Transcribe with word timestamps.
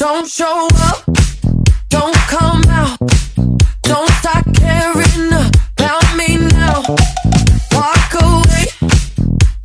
Don't 0.00 0.26
show 0.26 0.66
up, 0.88 1.04
don't 1.90 2.16
come 2.26 2.62
out, 2.70 2.96
don't 3.82 4.10
start 4.12 4.46
caring 4.54 5.30
about 5.30 6.16
me 6.16 6.38
now. 6.38 6.80
Walk 7.74 8.14
away, 8.22 8.64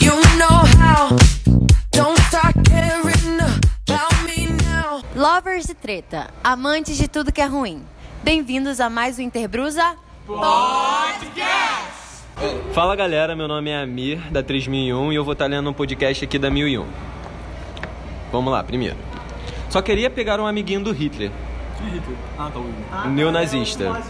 you 0.01 0.11
know 0.37 0.65
how. 0.77 1.15
Don't 1.93 2.19
start 2.27 2.53
caring 2.65 3.39
about 3.39 4.25
me 4.25 4.47
now. 4.67 5.01
Lovers 5.15 5.67
de 5.67 5.73
treta, 5.73 6.29
amantes 6.43 6.97
de 6.97 7.07
tudo 7.07 7.31
que 7.31 7.39
é 7.39 7.45
ruim. 7.45 7.81
Bem-vindos 8.21 8.81
a 8.81 8.89
mais 8.89 9.17
um 9.17 9.21
Interbrusa. 9.21 9.95
Fala 12.73 12.93
galera, 12.97 13.37
meu 13.37 13.47
nome 13.47 13.69
é 13.69 13.81
Amir, 13.81 14.19
da 14.29 14.43
3001 14.43 15.13
e 15.13 15.15
eu 15.15 15.23
vou 15.23 15.31
estar 15.31 15.45
lendo 15.45 15.69
um 15.69 15.73
podcast 15.73 16.25
aqui 16.25 16.37
da 16.37 16.49
1001. 16.49 16.85
Vamos 18.33 18.51
lá, 18.51 18.61
primeiro. 18.61 19.14
Só 19.75 19.81
queria 19.81 20.09
pegar 20.09 20.39
um 20.39 20.47
amiguinho 20.47 20.81
do 20.81 20.93
Hitler. 20.93 21.29
Ah, 22.39 22.49
tá 22.49 22.59
ouvindo. 22.59 23.07
Um 23.07 23.09
neonazista. 23.09 24.01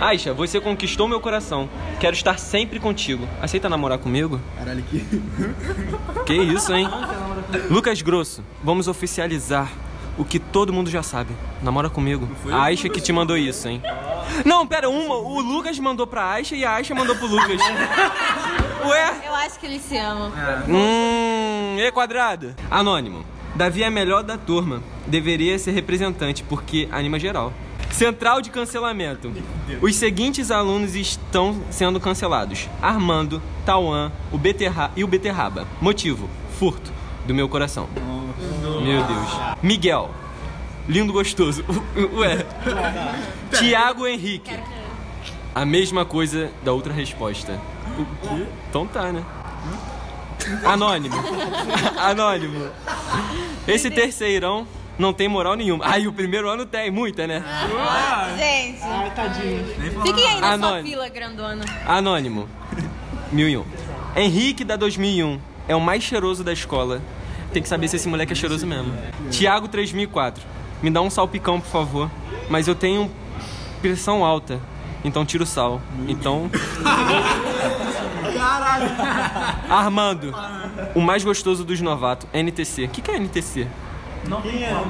Aisha, 0.00 0.32
você 0.32 0.58
conquistou 0.58 1.06
meu 1.06 1.20
coração. 1.20 1.68
Quero 2.00 2.16
estar 2.16 2.38
sempre 2.38 2.80
contigo. 2.80 3.28
Aceita 3.42 3.68
namorar 3.68 3.98
comigo? 3.98 4.40
Caralho, 4.56 4.82
que. 4.84 5.04
Que 6.24 6.32
isso, 6.32 6.72
hein? 6.72 6.88
Lucas 7.68 8.00
Grosso, 8.00 8.42
vamos 8.64 8.88
oficializar 8.88 9.70
o 10.16 10.24
que 10.24 10.38
todo 10.38 10.72
mundo 10.72 10.88
já 10.88 11.02
sabe. 11.02 11.34
Namora 11.62 11.90
comigo. 11.90 12.26
A 12.50 12.62
Aisha 12.62 12.88
que 12.88 13.02
te 13.02 13.12
mandou 13.12 13.36
isso, 13.36 13.68
hein? 13.68 13.82
Não, 14.46 14.66
pera, 14.66 14.88
uma. 14.88 15.14
O 15.16 15.42
Lucas 15.42 15.78
mandou 15.78 16.06
pra 16.06 16.26
Aisha 16.26 16.56
e 16.56 16.64
a 16.64 16.76
Aisha 16.76 16.94
mandou 16.94 17.14
pro 17.16 17.26
Lucas. 17.26 17.60
Ué? 18.88 19.14
Eu 19.26 19.34
acho 19.34 19.60
que 19.60 19.66
eles 19.66 19.82
se 19.82 19.98
amam. 19.98 20.32
Hum, 20.66 21.76
E 21.78 21.92
quadrado. 21.92 22.54
Anônimo. 22.70 23.26
Davi 23.54 23.82
é 23.82 23.90
melhor 23.90 24.22
da 24.22 24.38
turma. 24.38 24.82
Deveria 25.06 25.58
ser 25.58 25.72
representante, 25.72 26.42
porque 26.42 26.88
anima 26.90 27.18
geral. 27.18 27.52
Central 27.90 28.40
de 28.40 28.50
cancelamento. 28.50 29.32
Os 29.82 29.96
seguintes 29.96 30.50
alunos 30.50 30.94
estão 30.94 31.60
sendo 31.70 31.98
cancelados: 31.98 32.68
Armando, 32.80 33.42
Tauan, 33.66 34.12
o 34.32 34.38
Beterra 34.38 34.90
e 34.96 35.02
o 35.02 35.08
Beterraba. 35.08 35.66
Motivo: 35.80 36.28
furto 36.58 36.92
do 37.26 37.34
meu 37.34 37.48
coração. 37.48 37.88
Meu 38.82 39.02
Deus. 39.04 39.28
Miguel. 39.62 40.10
Lindo 40.88 41.12
gostoso. 41.12 41.64
Ué. 42.14 42.46
Tiago 43.58 44.06
Henrique. 44.06 44.56
A 45.54 45.64
mesma 45.64 46.04
coisa 46.04 46.50
da 46.64 46.72
outra 46.72 46.92
resposta. 46.92 47.60
O 47.98 48.04
quê? 48.04 48.46
Então 48.68 48.86
tá, 48.86 49.12
né? 49.12 49.24
Anônimo. 50.64 51.16
Anônimo. 51.98 52.70
Esse 53.70 53.90
terceirão 53.90 54.66
não 54.98 55.12
tem 55.12 55.28
moral 55.28 55.54
nenhuma. 55.54 55.84
Ai, 55.86 56.06
o 56.06 56.12
primeiro 56.12 56.48
ano 56.48 56.66
tem, 56.66 56.90
muita, 56.90 57.26
né? 57.26 57.42
Gente, 58.38 58.82
Ai, 58.82 59.10
tadinho. 59.14 59.64
Fiquem 60.04 60.28
aí 60.28 60.40
na 60.40 60.46
sua 60.46 60.54
Anônimo. 60.68 60.88
fila 60.88 61.08
grandona. 61.08 61.64
Anônimo. 61.86 62.48
1001. 63.32 63.64
Henrique 64.16 64.64
da 64.64 64.76
2001 64.76 65.38
é 65.68 65.74
o 65.76 65.80
mais 65.80 66.02
cheiroso 66.02 66.42
da 66.44 66.52
escola. 66.52 67.00
Tem 67.52 67.62
que 67.62 67.68
saber 67.68 67.88
se 67.88 67.96
esse 67.96 68.08
moleque 68.08 68.32
é 68.32 68.36
cheiroso 68.36 68.66
mesmo. 68.66 68.92
Tiago 69.30 69.68
3004. 69.68 70.42
Me 70.82 70.90
dá 70.90 71.00
um 71.00 71.10
salpicão, 71.10 71.60
por 71.60 71.70
favor. 71.70 72.10
Mas 72.48 72.66
eu 72.68 72.74
tenho 72.74 73.10
pressão 73.80 74.24
alta. 74.24 74.60
Então 75.04 75.24
tira 75.24 75.44
o 75.44 75.46
sal. 75.46 75.80
Então. 76.08 76.50
Armando. 79.70 80.34
O 80.94 81.00
mais 81.00 81.22
gostoso 81.24 81.64
dos 81.64 81.80
novatos. 81.80 82.28
NTC. 82.32 82.84
O 82.84 82.88
que, 82.88 83.00
que 83.00 83.10
é 83.10 83.18
NTC? 83.18 83.66
Quem 84.42 84.64
é? 84.64 84.84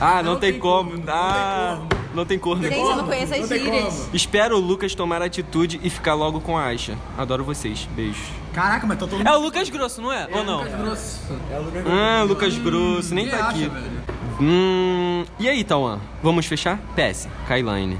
Ah, 0.00 0.22
não, 0.22 0.36
tem, 0.36 0.58
como. 0.58 0.92
Ah, 1.08 1.80
não 2.14 2.24
tem 2.24 2.38
cor, 2.38 2.56
né? 2.58 2.68
Gente, 2.68 2.78
eu 2.80 2.96
não 2.96 3.04
conheço 3.04 3.34
as 3.34 3.48
gírias. 3.48 4.08
Espero 4.12 4.56
o 4.56 4.60
Lucas 4.60 4.94
tomar 4.94 5.20
atitude 5.22 5.80
e 5.82 5.90
ficar 5.90 6.14
logo 6.14 6.40
com 6.40 6.56
a 6.56 6.64
Aisha. 6.66 6.96
Adoro 7.18 7.42
vocês. 7.42 7.88
Beijos. 7.96 8.28
Caraca, 8.52 8.86
mas 8.86 8.98
tá 8.98 9.06
todo 9.06 9.26
É 9.26 9.36
o 9.36 9.40
Lucas 9.40 9.68
Grosso, 9.68 10.00
não 10.00 10.12
é? 10.12 10.28
Ou 10.32 10.44
não? 10.44 10.64
grosso. 10.64 11.20
É 11.50 11.58
o 11.58 11.62
lugar 11.62 11.84
Ah, 11.86 12.22
Lucas 12.22 12.56
Grosso, 12.58 13.14
nem 13.14 13.28
tá 13.28 13.48
aqui. 13.48 13.70
Hum, 14.40 15.24
e 15.38 15.48
aí, 15.48 15.64
Tauan? 15.64 16.00
Vamos 16.22 16.46
fechar? 16.46 16.78
PS, 16.94 17.28
Kailine. 17.48 17.98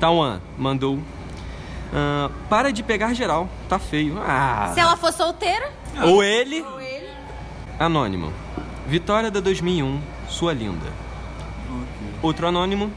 Tauan 0.00 0.40
mandou. 0.58 0.98
Ah, 1.92 2.30
para 2.48 2.72
de 2.72 2.82
pegar 2.82 3.14
geral, 3.14 3.48
tá 3.68 3.78
feio. 3.78 4.18
Ah. 4.20 4.70
Se 4.74 4.80
ela 4.80 4.96
for 4.96 5.12
solteira, 5.12 5.70
Ou 6.02 6.22
ele. 6.22 6.62
ou 6.62 6.80
ele. 6.80 7.08
Anônimo. 7.78 8.32
Vitória 8.86 9.30
da 9.30 9.40
2001, 9.40 10.00
sua 10.28 10.52
linda. 10.52 10.86
Outro 12.22 12.46
anônimo. 12.46 12.90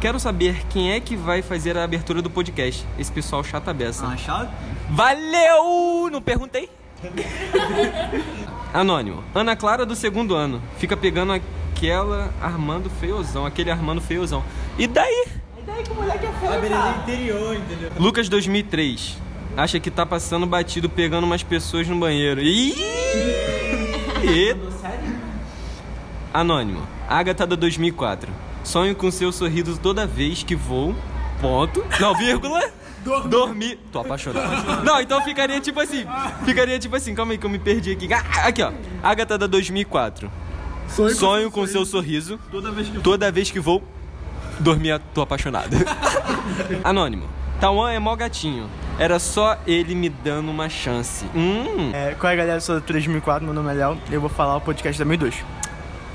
Quero 0.00 0.18
saber 0.18 0.66
quem 0.68 0.92
é 0.92 1.00
que 1.00 1.16
vai 1.16 1.40
fazer 1.42 1.76
a 1.78 1.84
abertura 1.84 2.20
do 2.20 2.28
podcast. 2.28 2.84
Esse 2.98 3.10
pessoal 3.10 3.42
chata 3.44 3.72
beça. 3.72 4.06
Ah, 4.06 4.16
chato? 4.16 4.50
Valeu! 4.90 6.08
Não 6.10 6.20
perguntei. 6.20 6.68
Anônimo. 8.74 9.22
Ana 9.34 9.56
Clara 9.56 9.86
do 9.86 9.94
segundo 9.94 10.34
ano. 10.34 10.60
Fica 10.78 10.96
pegando 10.96 11.32
aquela 11.32 12.32
Armando 12.40 12.90
feiozão. 12.90 13.46
Aquele 13.46 13.70
Armando 13.70 14.00
feiozão. 14.00 14.42
E 14.78 14.86
daí? 14.86 15.26
A 15.68 16.58
beleza 16.58 16.94
interior, 17.02 17.56
entendeu? 17.56 17.90
Lucas 17.98 18.28
2003. 18.28 19.18
Acha 19.56 19.80
que 19.80 19.90
tá 19.90 20.06
passando 20.06 20.46
batido 20.46 20.88
pegando 20.88 21.24
umas 21.24 21.42
pessoas 21.42 21.88
no 21.88 21.98
banheiro. 21.98 22.40
Ih! 22.40 22.74
Anônimo. 26.32 26.86
Agatha 27.08 27.46
da 27.46 27.56
2004. 27.56 28.30
Sonho 28.62 28.94
com 28.94 29.10
seu 29.10 29.32
sorriso 29.32 29.78
toda 29.78 30.06
vez 30.06 30.42
que 30.42 30.54
vou. 30.54 30.94
Ponto. 31.40 31.84
Não, 31.98 32.14
vírgula. 32.14 32.62
Dormir. 33.28 33.78
Tô 33.92 34.00
apaixonado. 34.00 34.82
Não, 34.84 35.00
então 35.00 35.22
ficaria 35.22 35.60
tipo 35.60 35.80
assim. 35.80 36.04
Ficaria 36.44 36.78
tipo 36.78 36.94
assim. 36.96 37.14
Calma 37.14 37.32
aí 37.32 37.38
que 37.38 37.46
eu 37.46 37.50
me 37.50 37.58
perdi 37.58 37.92
aqui. 37.92 38.12
Ah, 38.12 38.48
Aqui, 38.48 38.62
ó. 38.62 38.72
Agatha 39.02 39.38
da 39.38 39.46
2004. 39.46 40.30
Sonho, 41.14 41.50
com 41.50 41.66
seu 41.66 41.84
sorriso. 41.84 42.38
Toda 42.50 42.70
vez 42.70 42.88
que 42.88 42.96
eu 42.96 43.02
Toda 43.02 43.32
vez 43.32 43.50
que 43.50 43.60
vou 43.60 43.82
dormir, 44.60 45.00
tô 45.14 45.22
apaixonado. 45.22 45.76
Anônimo. 46.84 47.28
Tauan 47.60 47.90
é 47.90 47.98
mó 47.98 48.14
gatinho. 48.14 48.68
Era 48.98 49.18
só 49.18 49.58
ele 49.66 49.94
me 49.94 50.08
dando 50.08 50.50
uma 50.50 50.68
chance. 50.68 51.24
Hum. 51.34 51.90
É, 51.92 52.14
qual 52.14 52.30
é 52.30 52.34
a 52.34 52.36
galera? 52.36 52.56
Eu 52.56 52.60
sou 52.60 52.74
da 52.74 52.80
3004, 52.80 53.44
meu 53.44 53.54
nome 53.54 53.70
é 53.70 53.74
Léo 53.74 53.98
eu 54.10 54.20
vou 54.20 54.30
falar 54.30 54.56
o 54.56 54.60
podcast 54.60 54.98
da 54.98 55.04
2002. 55.04 55.44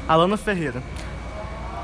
Alana 0.08 0.38
Ferreira. 0.38 0.82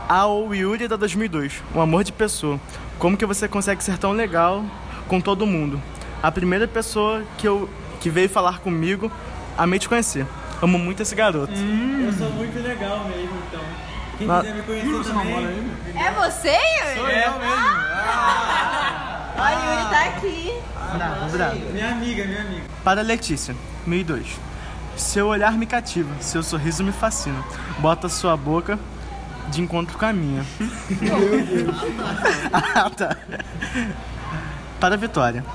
A 0.10 0.26
ou 0.26 0.54
Yuri 0.54 0.88
da 0.88 0.96
2002, 0.96 1.62
um 1.76 1.82
amor 1.82 2.04
de 2.04 2.12
pessoa. 2.12 2.60
Como 2.98 3.18
que 3.18 3.26
você 3.26 3.48
consegue 3.48 3.84
ser 3.84 3.98
tão 3.98 4.12
legal 4.12 4.64
com 5.08 5.20
todo 5.20 5.46
mundo? 5.46 5.82
A 6.22 6.32
primeira 6.32 6.68
pessoa 6.68 7.24
que, 7.38 7.48
eu, 7.48 7.70
que 8.00 8.10
veio 8.10 8.30
falar 8.30 8.60
comigo, 8.60 9.12
amei 9.58 9.80
te 9.80 9.90
conhecer. 9.90 10.26
Amo 10.62 10.80
muito 10.80 11.04
esse 11.04 11.14
garoto. 11.14 11.54
Eu 11.54 12.14
sou 12.14 12.32
muito 12.32 12.60
legal 12.62 13.06
mesmo, 13.08 13.38
então. 13.48 13.87
Quem 14.18 14.28
Na- 14.28 14.42
quiser 14.42 14.56
me 14.56 14.62
conhecer 14.64 15.04
também. 15.14 15.72
É 15.96 16.12
você, 16.12 16.50
Yuri? 16.50 16.96
Sou 16.96 17.08
eu 17.10 17.40
mesmo. 17.40 17.68
Ó, 19.38 19.44
o 19.44 19.50
Yuri 19.50 19.90
tá 19.90 20.04
aqui. 20.06 20.54
Bravo, 20.96 21.30
bravo. 21.30 21.56
Minha 21.72 21.92
amiga, 21.92 22.26
minha 22.26 22.42
amiga. 22.42 22.64
Para 22.84 23.02
Letícia, 23.02 23.56
2002. 23.86 24.28
Seu 24.96 25.28
olhar 25.28 25.52
me 25.54 25.66
cativa, 25.68 26.10
seu 26.20 26.42
sorriso 26.42 26.84
me 26.84 26.92
fascina. 26.92 27.44
Bota 27.80 28.10
sua 28.10 28.36
boca 28.36 28.80
de 29.50 29.62
encontro 29.62 29.96
com 29.98 30.06
a 30.06 30.14
minha. 30.14 30.44
ah, 32.52 32.90
tá. 32.90 33.16
Para 34.80 34.98
Vitória. 34.98 35.46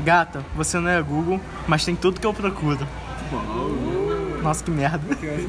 Gata, 0.00 0.44
você 0.54 0.78
não 0.78 0.90
é 0.90 1.00
Google, 1.02 1.40
mas 1.66 1.84
tem 1.84 1.94
tudo 1.96 2.20
que 2.20 2.26
eu 2.26 2.32
procuro. 2.34 2.86
Nossa, 4.46 4.62
que 4.62 4.70
merda. 4.70 5.00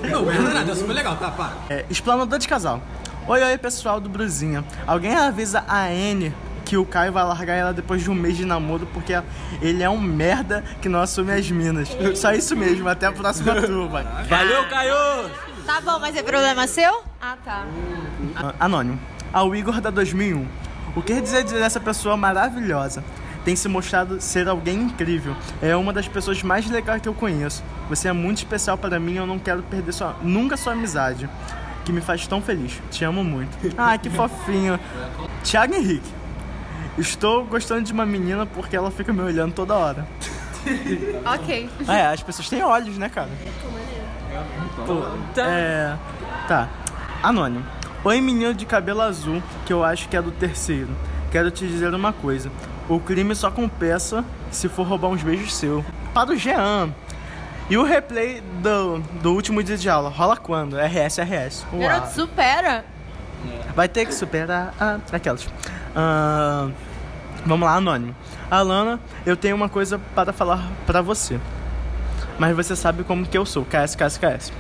Não, 0.09 0.24
não 0.24 0.31
é 0.31 0.53
nada, 0.56 0.75
super 0.75 0.94
legal, 0.94 1.16
tá? 1.18 1.30
Para. 1.30 1.53
É, 1.69 1.85
explanador 1.88 2.40
de 2.40 2.47
casal. 2.47 2.81
Oi, 3.28 3.44
oi, 3.44 3.58
pessoal 3.59 4.01
do 4.01 4.10
Bruzinha. 4.10 4.66
Alguém 4.88 5.16
avisa 5.16 5.63
a 5.68 5.94
N 5.94 6.33
que 6.66 6.75
o 6.77 6.83
Caio 6.83 7.13
vai 7.13 7.24
largar 7.24 7.54
ela 7.54 7.72
depois 7.72 8.01
de 8.01 8.10
um 8.10 8.16
mês 8.16 8.36
de 8.36 8.44
namoro 8.44 8.88
porque 8.92 9.13
ele 9.62 9.83
é 9.83 9.89
um 9.89 10.00
merda 10.01 10.63
que 10.81 10.89
não 10.89 11.00
assume 11.00 11.31
as 11.31 11.48
minas. 11.51 11.89
Só 12.16 12.33
isso 12.33 12.56
mesmo, 12.56 12.89
até 12.89 13.06
a 13.06 13.12
próxima 13.12 13.54
turma. 13.62 14.01
Valeu, 14.27 14.68
Caio! 14.68 15.30
Tá 15.63 15.80
bom, 15.80 16.00
mas 16.00 16.16
é 16.16 16.24
problema 16.24 16.66
seu? 16.66 17.04
Ah, 17.22 17.38
tá. 17.45 17.66
Anônimo. 18.60 19.00
Ao 19.31 19.56
Igor 19.56 19.80
da 19.80 19.92
2001. 19.92 20.44
O 20.95 21.04
que 21.04 21.22
dizer 21.22 21.44
dessa 21.44 21.80
pessoa 21.80 22.18
maravilhosa? 22.18 23.04
Tem 23.48 23.56
se 23.56 23.70
mostrado 23.70 24.20
ser 24.20 24.46
alguém 24.50 24.78
incrível. 24.82 25.34
É 25.62 25.74
uma 25.74 25.94
das 25.94 26.06
pessoas 26.06 26.44
mais 26.44 26.70
legais 26.70 27.02
que 27.02 27.08
eu 27.08 27.14
conheço. 27.14 27.64
Você 27.88 28.10
é 28.10 28.12
muito 28.12 28.40
especial 28.40 28.78
para 28.78 29.00
mim 29.00 29.14
e 29.14 29.16
eu 29.16 29.26
não 29.26 29.40
quero 29.40 29.64
perder 29.64 29.94
sua, 29.94 30.18
nunca 30.22 30.58
sua 30.58 30.74
amizade. 30.74 31.30
Que 31.86 31.94
me 31.94 32.02
faz 32.02 32.28
tão 32.28 32.42
feliz. 32.42 32.82
Te 32.92 33.06
amo 33.06 33.24
muito. 33.24 33.58
Ah, 33.78 33.98
que 33.98 34.10
fofinho. 34.10 34.78
Thiago 35.46 35.76
Henrique. 35.76 36.10
Estou 36.98 37.46
gostando 37.46 37.84
de 37.84 37.94
uma 37.94 38.06
menina 38.06 38.46
porque 38.46 38.76
ela 38.76 38.92
fica 38.92 39.14
me 39.14 39.22
olhando 39.22 39.54
toda 39.54 39.76
hora. 39.76 40.06
Ok. 41.34 41.70
Ah, 41.88 41.96
é, 41.96 42.08
as 42.08 42.22
pessoas 42.22 42.50
têm 42.50 42.62
olhos, 42.62 42.98
né, 42.98 43.08
cara? 43.08 43.30
Pô, 44.86 45.06
é. 45.40 45.96
Tá. 46.50 46.68
Anônimo. 47.24 47.64
Oi, 48.04 48.20
menino 48.20 48.54
de 48.54 48.66
cabelo 48.66 49.00
azul, 49.00 49.42
que 49.66 49.72
eu 49.72 49.86
acho 49.86 50.10
que 50.10 50.18
é 50.18 50.22
do 50.22 50.32
terceiro. 50.32 50.90
Quero 51.32 51.50
te 51.50 51.66
dizer 51.66 51.94
uma 51.94 52.12
coisa. 52.12 52.52
O 52.89 53.00
crime 53.00 53.36
só 53.36 53.51
compensa 53.51 54.24
se 54.51 54.69
for 54.69 54.88
roubar 54.88 55.10
uns 55.10 55.22
beijos 55.22 55.56
seu. 55.56 55.84
Para 56.13 56.31
o 56.31 56.36
Jean. 56.36 56.94
E 57.69 57.78
o 57.78 57.84
replay 57.84 58.42
do, 58.62 59.00
do 59.22 59.34
último 59.34 59.62
dia 59.62 59.78
de 59.78 59.89
aula? 59.89 60.10
Rola 60.10 60.38
quando? 60.38 60.78
RS, 60.78 61.19
RS. 61.19 61.66
Uau. 61.74 61.81
Garoto, 61.81 62.13
supera. 62.13 62.86
Vai 63.75 63.89
ter 63.89 64.06
que 64.06 64.13
superar 64.13 64.74
ah, 64.80 65.00
aquelas. 65.12 65.48
Ah, 65.95 66.69
vamos 67.45 67.68
lá, 67.68 67.75
anônimo. 67.75 68.16
Alana, 68.50 69.00
eu 69.25 69.36
tenho 69.36 69.56
uma 69.56 69.68
coisa 69.68 70.00
para 70.16 70.31
falar 70.31 70.66
pra 70.86 71.01
você. 71.01 71.39
Mas 72.39 72.56
você 72.56 72.75
sabe 72.75 73.04
como 73.04 73.25
que 73.25 73.38
eu 73.38 73.45
sou. 73.45 73.66
KS, 73.66 73.95
KS, 73.95 74.18
KS. 74.18 74.54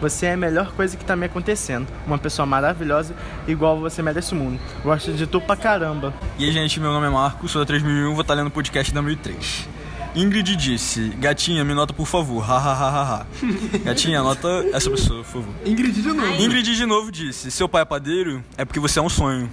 Você 0.00 0.26
é 0.26 0.32
a 0.34 0.36
melhor 0.36 0.72
coisa 0.72 0.96
que 0.96 1.04
tá 1.04 1.16
me 1.16 1.26
acontecendo. 1.26 1.86
Uma 2.06 2.18
pessoa 2.18 2.44
maravilhosa, 2.46 3.14
igual 3.46 3.78
você 3.78 4.02
merece 4.02 4.32
o 4.32 4.36
mundo. 4.36 4.60
Gosto 4.82 5.12
de 5.12 5.26
tu 5.26 5.40
pra 5.40 5.56
caramba. 5.56 6.12
E 6.38 6.44
aí, 6.44 6.52
gente, 6.52 6.78
meu 6.80 6.92
nome 6.92 7.06
é 7.06 7.10
Marco, 7.10 7.48
sou 7.48 7.62
da 7.62 7.66
3001, 7.66 8.12
vou 8.12 8.20
estar 8.22 8.34
lendo 8.34 8.48
o 8.48 8.50
podcast 8.50 8.92
da 8.92 9.00
1003. 9.00 9.68
Ingrid 10.14 10.54
disse, 10.54 11.08
gatinha, 11.18 11.64
me 11.64 11.74
nota 11.74 11.92
por 11.92 12.06
favor, 12.06 12.40
ha 12.48 12.56
ha 12.56 12.72
ha 12.72 12.88
ha 12.88 13.02
ha. 13.02 13.26
Gatinha, 13.84 14.20
anota 14.20 14.48
essa 14.72 14.88
pessoa, 14.88 15.24
por 15.24 15.42
favor. 15.42 15.54
Ingrid 15.66 15.92
de 15.92 16.08
novo. 16.08 16.40
Ingrid 16.40 16.76
de 16.76 16.86
novo 16.86 17.10
disse, 17.10 17.50
seu 17.50 17.68
pai 17.68 17.82
é 17.82 17.84
padeiro, 17.84 18.42
é 18.56 18.64
porque 18.64 18.78
você 18.78 19.00
é 19.00 19.02
um 19.02 19.08
sonho. 19.08 19.50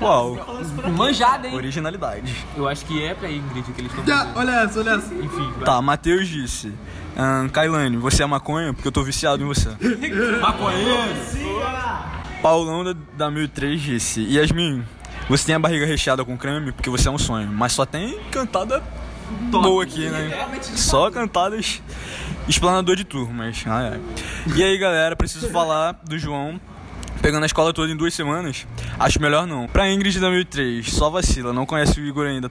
Uau, 0.00 0.38
Manjada, 0.96 1.48
hein? 1.48 1.54
originalidade. 1.56 2.32
Eu 2.56 2.68
acho 2.68 2.84
que 2.84 3.02
é 3.02 3.12
pra 3.12 3.28
Ingrid 3.28 3.64
que 3.72 3.80
eles 3.80 3.90
estão 3.90 4.06
Já, 4.06 4.28
olha 4.36 4.52
essa, 4.62 4.78
olha 4.78 4.90
essa. 4.90 5.12
Enfim, 5.12 5.50
vai. 5.56 5.64
Tá, 5.64 5.82
Matheus 5.82 6.28
disse, 6.28 6.72
ahn, 7.18 7.48
Kailane, 7.48 7.96
você 7.96 8.22
é 8.22 8.26
maconha? 8.26 8.72
Porque 8.72 8.86
eu 8.86 8.92
tô 8.92 9.02
viciado 9.02 9.42
em 9.42 9.46
você. 9.46 9.68
Maconheiro. 10.40 11.14
Paulão 12.40 12.84
da, 12.84 12.94
da 13.16 13.30
1003 13.30 13.80
disse, 13.80 14.22
Yasmin, 14.22 14.84
você 15.28 15.46
tem 15.46 15.54
a 15.54 15.58
barriga 15.58 15.84
recheada 15.84 16.24
com 16.24 16.38
creme 16.38 16.72
porque 16.72 16.88
você 16.88 17.08
é 17.08 17.10
um 17.10 17.18
sonho, 17.18 17.48
mas 17.48 17.72
só 17.72 17.84
tem 17.84 18.18
cantada 18.30 18.82
boa 19.50 19.82
aqui, 19.82 20.08
né? 20.08 20.30
Só 20.62 21.10
cantadas 21.10 21.82
explanador 22.48 22.96
de 22.96 23.04
turmas. 23.04 23.62
Ai, 23.66 23.88
ai. 23.88 24.00
E 24.56 24.62
aí, 24.62 24.78
galera, 24.78 25.14
preciso 25.16 25.48
falar 25.52 26.00
do 26.04 26.18
João 26.18 26.60
pegando 27.20 27.42
a 27.42 27.46
escola 27.46 27.72
toda 27.72 27.92
em 27.92 27.96
duas 27.96 28.14
semanas. 28.14 28.66
Acho 28.98 29.20
melhor 29.20 29.46
não. 29.46 29.66
Pra 29.66 29.90
Ingrid 29.90 30.18
da 30.20 30.30
1003, 30.30 30.90
só 30.90 31.10
vacila, 31.10 31.52
não 31.52 31.66
conhece 31.66 32.00
o 32.00 32.04
Igor 32.04 32.26
ainda, 32.26 32.48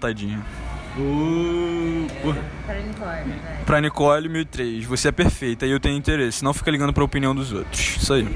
tadinha. 2.65 3.37
Pra 3.65 3.81
Nicole 3.81 4.29
1003, 4.29 4.85
você 4.85 5.09
é 5.09 5.11
perfeita 5.11 5.65
e 5.65 5.71
eu 5.71 5.79
tenho 5.79 5.97
interesse, 5.97 6.43
não 6.43 6.53
fica 6.53 6.71
ligando 6.71 6.93
pra 6.93 7.03
opinião 7.03 7.35
dos 7.35 7.51
outros. 7.51 7.97
Isso 7.97 8.13
aí. 8.13 8.27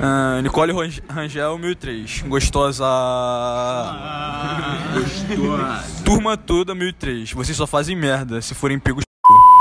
Ah, 0.00 0.40
Nicole 0.42 0.72
Rangel 1.08 1.58
1003, 1.58 2.22
gostosa. 2.26 2.84
Turma 6.04 6.36
toda 6.36 6.74
1003, 6.74 7.32
vocês 7.32 7.56
só 7.56 7.66
fazem 7.66 7.96
merda 7.96 8.40
se 8.40 8.54
forem 8.54 8.78
pegos. 8.78 9.04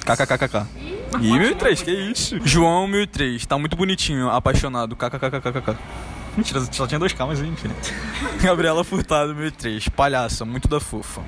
KKKKK. 0.06 0.68
Ih, 1.22 1.38
1003, 1.38 1.82
que 1.82 1.92
isso? 1.92 2.40
João 2.44 2.88
1003, 2.88 3.46
tá 3.46 3.58
muito 3.58 3.76
bonitinho, 3.76 4.30
apaixonado. 4.30 4.96
KKKKKK. 4.96 5.78
Mentira, 6.38 6.62
só 6.72 6.88
tinha 6.88 7.00
dois 7.00 7.14
K, 7.14 7.26
mas 7.26 7.40
enfim. 7.40 7.70
Gabriela 8.42 8.84
Furtado 8.84 9.36
1003, 9.36 9.90
palhaça, 9.90 10.46
muito 10.46 10.68
da 10.68 10.80
fofa. 10.80 11.22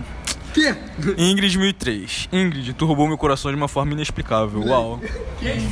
Que? 0.54 0.76
Ingrid 1.18 1.58
1003. 1.58 2.30
Ingrid, 2.32 2.74
tu 2.74 2.86
roubou 2.86 3.08
meu 3.08 3.18
coração 3.18 3.50
de 3.50 3.58
uma 3.58 3.68
forma 3.68 3.94
inexplicável. 3.94 4.62
Uau. 4.62 5.02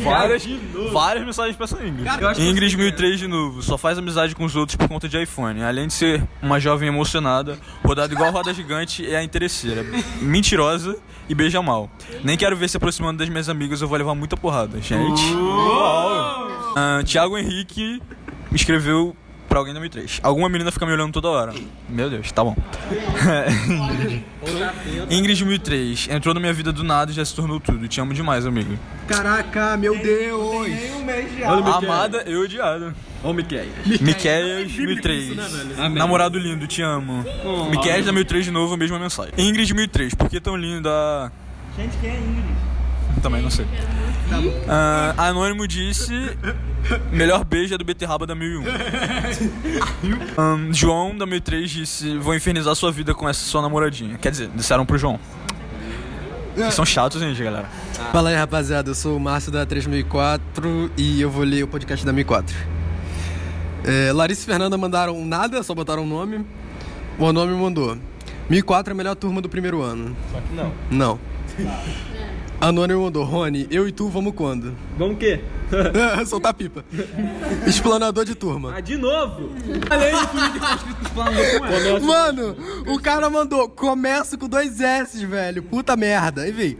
Várias, 0.04 0.44
várias 0.92 1.24
mensagens 1.24 1.56
pra 1.56 1.66
essa 1.66 1.78
Ingrid. 1.86 2.10
Ingrid 2.40 2.78
1003 2.78 3.20
de 3.20 3.28
novo. 3.28 3.62
Só 3.62 3.78
faz 3.78 4.00
amizade 4.00 4.34
com 4.36 4.44
os 4.44 4.56
outros 4.56 4.76
por 4.76 4.88
conta 4.88 5.08
de 5.08 5.22
iPhone. 5.22 5.62
Além 5.62 5.86
de 5.86 5.94
ser 5.94 6.28
uma 6.42 6.60
jovem 6.60 6.88
emocionada, 6.88 7.60
rodada 7.86 8.12
igual 8.12 8.32
roda 8.32 8.52
gigante, 8.54 9.06
é 9.06 9.18
a 9.18 9.24
interesseira. 9.24 9.86
Mentirosa 10.20 10.98
e 11.30 11.36
beija 11.36 11.62
mal. 11.62 11.90
Nem 12.24 12.36
quero 12.36 12.58
ver 12.58 12.68
se 12.68 12.78
aproximando 12.78 13.20
das 13.20 13.30
minhas 13.30 13.50
amigas, 13.50 13.82
eu 13.84 13.88
vou 13.88 13.98
levar 13.98 14.16
muita 14.16 14.36
porrada. 14.36 14.82
Gente. 14.82 15.22
Uau. 15.36 16.74
Ah, 16.76 17.02
Tiago 17.06 17.38
Henrique 17.38 18.02
me 18.52 18.58
escreveu 18.58 19.16
pra 19.48 19.60
alguém 19.60 19.74
da 19.74 19.80
1003. 19.80 20.20
Alguma 20.24 20.48
menina 20.48 20.72
fica 20.72 20.86
me 20.86 20.94
olhando 20.94 21.12
toda 21.12 21.28
hora. 21.30 21.54
Meu 21.90 22.10
Deus, 22.10 22.32
tá 22.32 22.44
bom. 22.44 22.56
Ingrid 25.10 25.44
1003. 25.44 26.08
Entrou 26.10 26.34
na 26.34 26.40
minha 26.40 26.54
vida 26.54 26.72
do 26.72 26.84
nada 26.84 27.12
e 27.12 27.14
já 27.14 27.26
se 27.26 27.36
tornou 27.36 27.60
tudo. 27.60 27.88
Te 27.88 28.00
amo 28.00 28.14
demais, 28.14 28.46
amigo. 28.46 28.78
Caraca, 29.08 29.76
meu 29.76 29.98
Deus. 29.98 30.70
Amada 31.76 32.24
e 32.26 32.36
odiada. 32.36 32.96
Ô, 33.24 33.34
Miquel. 33.34 33.66
Miqueias 34.00 34.72
1003. 34.72 35.36
Namorado 35.94 36.40
lindo, 36.40 36.66
te 36.66 36.82
amo. 36.82 37.24
Miqueias 37.70 38.06
da 38.06 38.12
1003 38.12 38.46
de 38.46 38.52
novo, 38.52 38.74
a 38.74 38.78
mesma 38.78 39.00
mensagem. 39.00 39.34
Ingrid 39.38 39.74
1003. 39.74 40.14
Por 40.14 40.30
que 40.30 40.40
tão 40.40 40.56
linda? 40.56 41.32
Gente, 41.78 41.98
quem 41.98 42.10
é 42.10 42.18
Ingrid? 42.18 43.22
Também 43.22 43.42
não 43.42 43.50
sei. 43.50 43.66
Ah, 44.68 45.14
Anônimo 45.18 45.68
disse. 45.68 46.14
Melhor 47.12 47.44
beijo 47.46 47.76
é 47.76 47.78
do 47.78 47.84
Beterraba 47.84 48.26
da 48.26 48.34
1001. 48.36 48.64
Ahn, 50.38 50.74
João 50.74 51.16
da 51.16 51.26
1003 51.26 51.70
disse: 51.70 52.18
Vou 52.18 52.36
infernizar 52.36 52.76
sua 52.76 52.92
vida 52.92 53.14
com 53.14 53.28
essa 53.28 53.44
sua 53.46 53.62
namoradinha. 53.62 54.18
Quer 54.18 54.32
dizer, 54.32 54.50
disseram 54.56 54.86
pro 54.86 54.98
João. 54.98 55.20
Vocês 56.56 56.74
são 56.74 56.86
chatos, 56.86 57.22
gente, 57.22 57.42
galera. 57.42 57.70
Fala 58.12 58.30
aí, 58.30 58.36
rapaziada. 58.36 58.90
Eu 58.90 58.96
sou 58.96 59.16
o 59.16 59.20
Márcio 59.20 59.52
da 59.52 59.66
3004 59.66 60.92
e 60.98 61.22
eu 61.22 61.30
vou 61.30 61.44
ler 61.44 61.64
o 61.64 61.68
podcast 61.68 62.06
da 62.06 62.12
1004. 62.12 62.56
É, 63.84 64.12
Larissa 64.12 64.44
e 64.44 64.46
Fernanda 64.46 64.78
mandaram 64.78 65.26
nada, 65.26 65.64
só 65.64 65.74
botaram 65.74 66.04
o 66.04 66.06
nome. 66.06 66.46
O 67.18 67.32
nome 67.32 67.54
mandou. 67.54 67.98
1004 68.50 68.92
é 68.92 68.94
a 68.94 68.96
melhor 68.96 69.16
turma 69.16 69.42
do 69.42 69.48
primeiro 69.48 69.82
ano. 69.82 70.16
Só 70.32 70.42
que 70.42 70.54
não. 70.54 70.74
Não. 70.90 71.20
Anônimo 72.62 73.02
mandou. 73.02 73.24
Rony, 73.24 73.68
eu 73.72 73.88
e 73.88 73.92
tu 73.92 74.08
vamos 74.08 74.36
quando? 74.36 74.76
Vamos 74.96 75.16
o 75.16 75.18
quê? 75.18 75.40
Soltar 76.28 76.54
pipa. 76.54 76.86
Explanador 77.66 78.24
de 78.24 78.36
turma. 78.36 78.76
Ah, 78.76 78.80
de 78.80 78.98
novo? 78.98 79.50
Olha 79.90 80.06
aí, 80.06 80.14
que 80.14 80.60
tá 80.60 80.78
com 81.58 81.66
ela. 81.66 82.00
Mano, 82.00 82.56
o 82.86 83.02
cara 83.02 83.32
mandou, 83.32 83.68
começo 83.68 84.38
com 84.38 84.48
dois 84.48 84.80
S, 84.80 85.26
velho. 85.26 85.64
Puta 85.64 85.98
merda. 85.98 86.48
Enfim, 86.48 86.78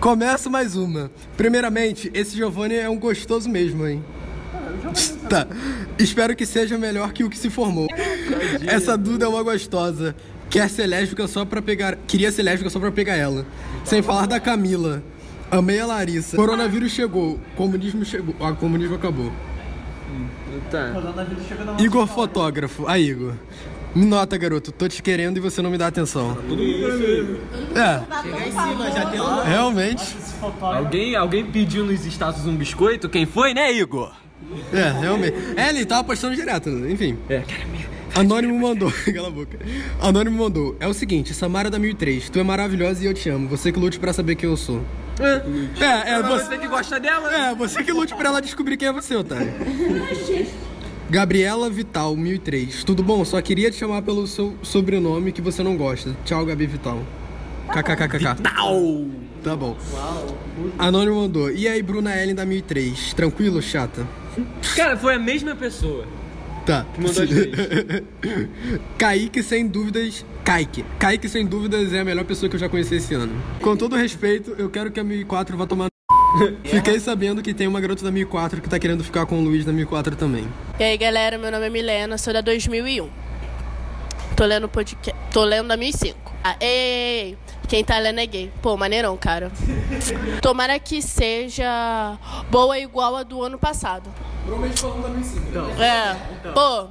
começo 0.00 0.48
mais 0.50 0.74
uma. 0.74 1.10
Primeiramente, 1.36 2.10
esse 2.14 2.34
Giovanni 2.34 2.76
é 2.76 2.88
um 2.88 2.98
gostoso 2.98 3.46
mesmo, 3.46 3.86
hein? 3.86 4.02
Tá. 5.28 5.46
Espero 5.98 6.34
que 6.34 6.46
seja 6.46 6.78
melhor 6.78 7.12
que 7.12 7.22
o 7.24 7.28
que 7.28 7.36
se 7.36 7.50
formou. 7.50 7.86
Essa 8.66 8.96
Duda 8.96 9.26
é 9.26 9.28
uma 9.28 9.42
gostosa. 9.42 10.16
Quer 10.50 10.68
ser 10.68 10.86
lésbica 10.86 11.28
só 11.28 11.44
pra 11.44 11.62
pegar. 11.62 11.96
Queria 12.06 12.32
ser 12.32 12.42
lésbica 12.42 12.68
só 12.68 12.80
pra 12.80 12.90
pegar 12.90 13.14
ela. 13.14 13.46
Sem 13.84 14.02
falar 14.02 14.26
da 14.26 14.40
Camila. 14.40 15.02
Amei 15.50 15.80
a 15.80 15.86
Larissa. 15.86 16.36
Coronavírus 16.36 16.92
chegou. 16.92 17.38
Comunismo 17.56 18.04
chegou. 18.04 18.34
Ah, 18.40 18.52
comunismo 18.52 18.96
acabou. 18.96 19.32
Tá. 20.70 20.92
Igor 21.78 22.06
fotógrafo. 22.06 22.86
Aí, 22.86 23.10
Igor. 23.10 23.34
Me 23.94 24.04
nota, 24.04 24.36
garoto. 24.36 24.70
Tô 24.70 24.88
te 24.88 25.02
querendo 25.02 25.36
e 25.36 25.40
você 25.40 25.60
não 25.62 25.70
me 25.70 25.78
dá 25.78 25.86
atenção. 25.88 26.36
É. 27.74 29.48
Realmente. 29.48 30.16
Alguém, 30.60 31.16
alguém 31.16 31.44
pediu 31.44 31.84
nos 31.84 32.04
status 32.04 32.46
um 32.46 32.56
biscoito? 32.56 33.08
Quem 33.08 33.26
foi, 33.26 33.54
né, 33.54 33.72
Igor? 33.72 34.12
É, 34.72 34.90
realmente. 35.00 35.36
É, 35.56 35.68
ele 35.68 35.84
tava 35.84 36.04
postando 36.04 36.34
direto, 36.34 36.68
enfim. 36.88 37.18
É. 37.28 37.42
Anônimo 38.14 38.58
mandou, 38.58 38.92
cala 39.14 39.28
a 39.28 39.30
boca. 39.30 39.58
Anônimo 40.00 40.42
mandou. 40.42 40.76
É 40.80 40.86
o 40.86 40.94
seguinte, 40.94 41.32
Samara 41.34 41.70
da 41.70 41.78
1003, 41.78 42.28
tu 42.30 42.38
é 42.38 42.42
maravilhosa 42.42 43.02
e 43.02 43.06
eu 43.06 43.14
te 43.14 43.28
amo. 43.28 43.48
Você 43.48 43.72
que 43.72 43.78
lute 43.78 43.98
pra 43.98 44.12
saber 44.12 44.34
quem 44.34 44.48
eu 44.48 44.56
sou. 44.56 44.82
É, 45.20 46.12
é, 46.12 46.22
você. 46.22 46.44
Você 46.44 46.58
que 46.58 46.68
gosta 46.68 46.98
dela? 46.98 47.34
É, 47.34 47.54
você 47.54 47.82
que 47.84 47.92
lute 47.92 48.14
pra 48.14 48.28
ela 48.28 48.40
descobrir 48.40 48.76
quem 48.76 48.88
é 48.88 48.92
você, 48.92 49.14
otário. 49.14 49.52
Gabriela 51.10 51.68
Vital, 51.68 52.16
1003. 52.16 52.84
Tudo 52.84 53.02
bom? 53.02 53.24
Só 53.24 53.40
queria 53.42 53.70
te 53.70 53.76
chamar 53.76 54.02
pelo 54.02 54.26
seu 54.26 54.56
sobrenome 54.62 55.32
que 55.32 55.42
você 55.42 55.62
não 55.62 55.76
gosta. 55.76 56.16
Tchau, 56.24 56.44
Gabi 56.46 56.66
Vital. 56.66 57.02
KKKKK. 57.72 58.34
Vital! 58.36 59.06
Tá 59.42 59.56
bom. 59.56 59.76
Anônimo 60.78 61.22
mandou. 61.22 61.50
E 61.50 61.66
aí, 61.66 61.82
Bruna 61.82 62.14
Ellen 62.16 62.34
da 62.34 62.44
1003. 62.44 63.14
Tranquilo, 63.14 63.60
chata? 63.60 64.06
Cara, 64.76 64.96
foi 64.96 65.14
a 65.14 65.18
mesma 65.18 65.56
pessoa. 65.56 66.06
Tá. 66.66 66.86
Que 66.94 67.00
mandou 67.00 67.22
as 67.22 67.28
três. 67.28 68.02
Kaique, 68.98 69.42
sem 69.42 69.66
dúvidas. 69.66 70.24
Kaique. 70.44 70.84
Kaique, 70.98 71.28
sem 71.28 71.46
dúvidas, 71.46 71.92
é 71.92 72.00
a 72.00 72.04
melhor 72.04 72.24
pessoa 72.24 72.48
que 72.48 72.56
eu 72.56 72.60
já 72.60 72.68
conheci 72.68 72.96
esse 72.96 73.14
ano. 73.14 73.32
Com 73.60 73.76
todo 73.76 73.96
respeito, 73.96 74.54
eu 74.58 74.68
quero 74.68 74.90
que 74.90 75.00
a 75.00 75.04
1004 75.04 75.56
vá 75.56 75.66
tomar. 75.66 75.88
Fiquei 76.64 77.00
sabendo 77.00 77.42
que 77.42 77.52
tem 77.52 77.66
uma 77.66 77.80
garota 77.80 78.04
da 78.04 78.10
1004 78.10 78.60
que 78.60 78.68
tá 78.68 78.78
querendo 78.78 79.02
ficar 79.02 79.26
com 79.26 79.38
o 79.38 79.42
Luiz 79.42 79.64
da 79.64 79.72
1004 79.72 80.16
também. 80.16 80.46
E 80.78 80.84
aí, 80.84 80.96
galera, 80.96 81.38
meu 81.38 81.50
nome 81.50 81.66
é 81.66 81.70
Milena, 81.70 82.16
sou 82.18 82.32
da 82.32 82.40
2001. 82.40 83.08
Tô 84.36 84.44
lendo 84.46 84.68
podcast, 84.68 85.14
tô 85.32 85.44
lendo 85.44 85.68
da 85.68 85.76
1005. 85.76 86.32
Ah, 86.42 86.56
ei, 86.60 86.68
ei, 86.68 87.20
ei, 87.22 87.38
quem 87.68 87.84
tá 87.84 87.98
lendo 87.98 88.20
é 88.20 88.26
gay. 88.26 88.50
Pô, 88.62 88.76
maneirão, 88.76 89.16
cara. 89.16 89.52
Tomara 90.40 90.78
que 90.78 91.02
seja 91.02 92.18
boa 92.50 92.78
igual 92.78 93.16
a 93.16 93.22
do 93.22 93.42
ano 93.42 93.58
passado. 93.58 94.10
Provavelmente 94.44 94.80
falando 94.80 95.02
da 95.02 95.08
2005. 95.08 95.82
É. 95.82 96.16
Pô. 96.52 96.88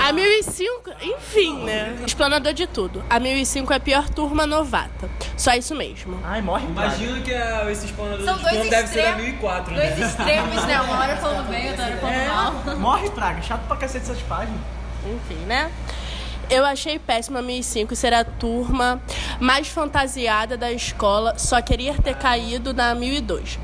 A 0.00 0.12
1005, 0.12 0.90
enfim, 1.02 1.64
né? 1.64 1.96
Explanador 2.06 2.52
de 2.54 2.66
tudo. 2.66 3.04
A 3.10 3.20
1005 3.20 3.72
é 3.72 3.76
a 3.76 3.80
pior 3.80 4.08
turma 4.08 4.46
novata. 4.46 5.08
Só 5.36 5.52
isso 5.54 5.74
mesmo. 5.74 6.18
Ai, 6.24 6.40
morre 6.40 6.66
praga. 6.68 6.96
Imagino 6.96 7.22
que 7.22 7.32
é, 7.32 7.70
esse 7.70 7.86
exponador 7.86 8.24
São 8.24 8.36
de 8.36 8.42
dois 8.42 8.54
plano 8.54 8.70
deve 8.70 8.88
ser 8.88 8.98
extremos. 9.00 9.22
1004, 9.22 9.74
né? 9.74 9.90
Dois 9.90 10.08
extremos, 10.08 10.64
né? 10.64 10.80
Uma 10.80 10.98
hora 10.98 11.16
falando 11.16 11.48
bem, 11.50 11.68
outra 11.68 11.84
hora 11.84 11.96
falando 11.96 12.26
mal. 12.64 12.76
Morre 12.76 13.10
praga. 13.10 13.42
Chato 13.42 13.66
pra 13.66 13.76
cacete 13.76 14.04
essas 14.04 14.22
páginas. 14.22 14.60
Enfim, 15.04 15.44
né? 15.46 15.70
Eu 16.48 16.64
achei 16.64 16.98
péssima 16.98 17.40
a 17.40 17.42
1005 17.42 17.94
ser 17.96 18.14
a 18.14 18.24
turma 18.24 19.02
mais 19.40 19.68
fantasiada 19.68 20.56
da 20.56 20.70
escola, 20.72 21.36
só 21.36 21.60
queria 21.60 21.94
ter 21.94 22.14
caído 22.14 22.72
na 22.72 22.94
1002. 22.94 23.58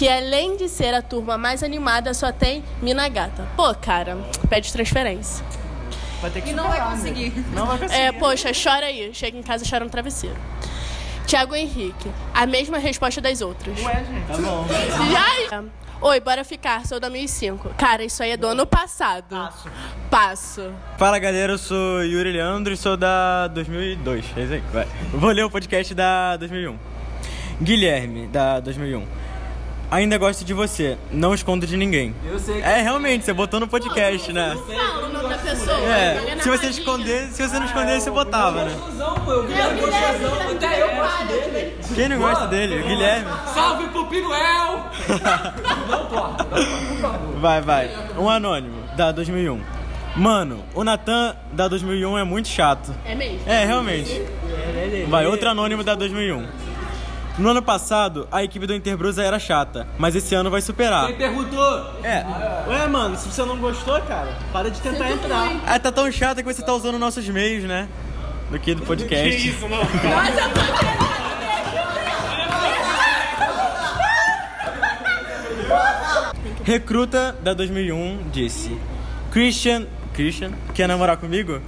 Que 0.00 0.08
além 0.08 0.56
de 0.56 0.66
ser 0.66 0.94
a 0.94 1.02
turma 1.02 1.36
mais 1.36 1.62
animada, 1.62 2.14
só 2.14 2.32
tem 2.32 2.64
mina 2.80 3.06
gata. 3.06 3.46
Pô, 3.54 3.74
cara, 3.74 4.16
pede 4.48 4.72
transferência. 4.72 5.44
Vai 6.22 6.30
ter 6.30 6.40
que 6.40 6.48
E 6.48 6.52
não 6.54 6.68
vai 6.68 6.80
né? 6.80 6.86
conseguir. 6.90 7.44
Não 7.52 7.66
vai 7.66 7.76
conseguir. 7.76 8.00
É, 8.00 8.10
poxa, 8.12 8.50
chora 8.50 8.86
aí. 8.86 9.12
Chega 9.12 9.36
em 9.36 9.42
casa 9.42 9.62
e 9.62 9.68
chora 9.68 9.84
no 9.84 9.90
travesseiro. 9.90 10.36
Tiago 11.26 11.54
Henrique, 11.54 12.10
a 12.32 12.46
mesma 12.46 12.78
resposta 12.78 13.20
das 13.20 13.42
outras. 13.42 13.78
Ué, 13.78 14.04
gente. 14.10 14.26
Tá 14.26 14.38
bom. 14.38 14.66
Já... 15.50 15.64
Oi, 16.00 16.20
bora 16.20 16.44
ficar, 16.44 16.86
sou 16.86 16.98
da 16.98 17.10
1005. 17.10 17.74
Cara, 17.76 18.02
isso 18.02 18.22
aí 18.22 18.30
é 18.30 18.38
do 18.38 18.46
ano 18.46 18.64
passado. 18.64 19.36
Passo. 19.36 19.68
Passo. 20.10 20.72
Fala 20.96 21.18
galera, 21.18 21.52
eu 21.52 21.58
sou 21.58 22.02
Yuri 22.02 22.32
Leandro 22.32 22.72
e 22.72 22.76
sou 22.78 22.96
da 22.96 23.48
2002. 23.48 24.24
É 24.34 24.40
isso 24.44 24.52
aí, 24.54 24.62
vai. 24.72 24.88
Vou 25.12 25.30
ler 25.30 25.44
o 25.44 25.50
podcast 25.50 25.94
da 25.94 26.38
2001. 26.38 26.78
Guilherme, 27.60 28.28
da 28.28 28.60
2001. 28.60 29.20
Ainda 29.90 30.16
gosto 30.18 30.44
de 30.44 30.54
você, 30.54 30.96
não 31.10 31.34
escondo 31.34 31.66
de 31.66 31.76
ninguém. 31.76 32.14
Eu 32.24 32.38
sei 32.38 32.60
que 32.60 32.68
É, 32.68 32.80
realmente, 32.80 33.24
você 33.24 33.32
botou 33.32 33.58
no 33.58 33.66
podcast, 33.66 34.32
né? 34.32 34.56
Fala 34.66 35.08
o 35.08 35.12
nome 35.12 35.28
da 35.28 35.38
pessoa. 35.38 35.76
É, 35.78 36.34
na 36.36 36.42
se 36.42 36.48
você 36.48 36.66
rodinha. 36.66 36.70
esconder, 36.70 37.26
se 37.32 37.48
você 37.48 37.58
não 37.58 37.66
esconder, 37.66 38.00
você 38.00 38.10
botava, 38.10 38.64
né? 38.66 38.72
Gostosão, 38.78 39.14
pô. 39.24 39.32
Eu 39.32 39.42
Guilherme 39.48 39.80
gostosão. 39.80 40.50
Até 40.56 40.82
eu 40.82 40.94
gosto 40.94 41.26
dele. 41.26 41.76
Quem 41.94 42.08
não 42.08 42.18
gosta 42.18 42.46
dele? 42.46 42.78
O 42.80 42.86
Guilherme. 42.86 43.26
Salve 43.52 43.88
pro 43.88 44.06
Pinuel! 44.06 44.84
Não 45.90 46.06
corta, 46.06 46.44
por 46.44 47.00
favor. 47.00 47.40
Vai, 47.40 47.60
vai. 47.60 47.90
Um 48.16 48.28
anônimo, 48.30 48.84
da 48.96 49.10
2001. 49.10 49.60
Mano, 50.14 50.64
o 50.74 50.84
Natan 50.84 51.34
da 51.52 51.66
2001 51.66 52.18
é 52.18 52.24
muito 52.24 52.46
chato. 52.48 52.94
É 53.04 53.14
mesmo? 53.16 53.40
É, 53.46 53.64
realmente. 53.64 54.22
Vai, 55.08 55.26
outro 55.26 55.48
anônimo 55.48 55.82
da 55.82 55.94
2001. 55.96 56.46
No 57.40 57.48
ano 57.48 57.62
passado, 57.62 58.28
a 58.30 58.44
equipe 58.44 58.66
do 58.66 58.74
Interbrusa 58.74 59.22
era 59.22 59.38
chata, 59.38 59.88
mas 59.98 60.14
esse 60.14 60.34
ano 60.34 60.50
vai 60.50 60.60
superar. 60.60 61.06
Quem 61.06 61.16
perguntou? 61.16 61.64
É, 62.04 62.22
Ué, 62.68 62.86
mano, 62.86 63.16
se 63.16 63.30
você 63.30 63.42
não 63.46 63.56
gostou, 63.56 63.98
cara, 64.02 64.36
para 64.52 64.70
de 64.70 64.78
tentar 64.78 65.10
entrar. 65.10 65.50
ah, 65.66 65.78
tá 65.78 65.90
tão 65.90 66.12
chata 66.12 66.42
que 66.42 66.52
você 66.52 66.62
tá 66.62 66.74
usando 66.74 66.98
nossos 66.98 67.26
meios, 67.30 67.64
né? 67.64 67.88
Do 68.50 68.58
que 68.58 68.74
do 68.74 68.82
podcast. 68.82 69.56
não. 69.70 69.80
Recruta 76.62 77.34
da 77.42 77.54
2001 77.54 78.28
disse: 78.30 78.76
Christian. 79.32 79.86
Christian, 80.12 80.50
quer 80.74 80.86
namorar 80.88 81.16
comigo? 81.16 81.60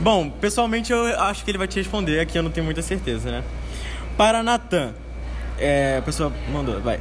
Bom, 0.00 0.30
pessoalmente 0.30 0.92
eu 0.92 1.18
acho 1.20 1.44
que 1.44 1.50
ele 1.50 1.58
vai 1.58 1.66
te 1.66 1.76
responder, 1.80 2.20
aqui 2.20 2.38
eu 2.38 2.42
não 2.44 2.50
tenho 2.50 2.64
muita 2.64 2.82
certeza, 2.82 3.30
né? 3.30 3.42
Para 4.16 4.42
Natan, 4.42 4.92
é, 5.58 5.96
a 5.98 6.02
pessoa 6.02 6.32
mandou, 6.52 6.80
vai. 6.80 7.00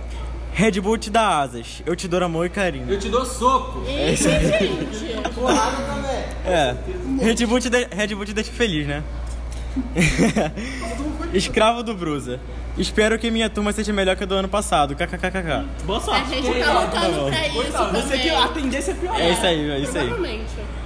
Red 0.53 0.79
Bull 0.79 0.97
te 0.97 1.09
dá 1.09 1.39
asas, 1.41 1.81
eu 1.85 1.95
te 1.97 2.07
dou 2.07 2.23
amor 2.23 2.45
e 2.45 2.49
carinho. 2.49 2.85
Eu 2.89 2.97
te 2.97 3.09
dou 3.09 3.25
soco. 3.25 3.83
Ih, 3.89 4.15
gente. 4.15 5.15
É, 6.45 6.75
Red 7.21 7.45
Bull 7.45 7.59
te, 7.59 7.69
de- 7.69 7.87
Red 7.93 8.15
Bull 8.15 8.25
te 8.25 8.33
deixa 8.33 8.51
feliz, 8.51 8.87
né? 8.87 9.03
Escravo 11.33 11.83
do 11.83 11.93
Brusa. 11.93 12.39
Espero 12.77 13.17
que 13.17 13.31
minha 13.31 13.49
turma 13.49 13.71
seja 13.71 13.91
melhor 13.93 14.15
que 14.15 14.23
a 14.23 14.27
do 14.27 14.35
ano 14.35 14.47
passado. 14.49 14.95
KKKKK. 14.95 15.65
Boa 15.85 15.97
A 15.97 16.01
sorte. 16.01 16.29
gente 16.29 16.59
tá 16.59 16.81
lutando 16.81 17.25
pra 17.25 17.47
isso 17.47 17.61
Você 18.07 18.17
que 18.17 18.29
também. 18.29 18.43
a 18.43 18.47
tendência 18.49 18.91
é 18.91 18.95
piorar. 18.95 19.21
É 19.21 19.31
isso 19.31 19.45
aí, 19.45 19.71
é 19.71 19.79
isso 19.79 19.97
aí. 19.97 20.45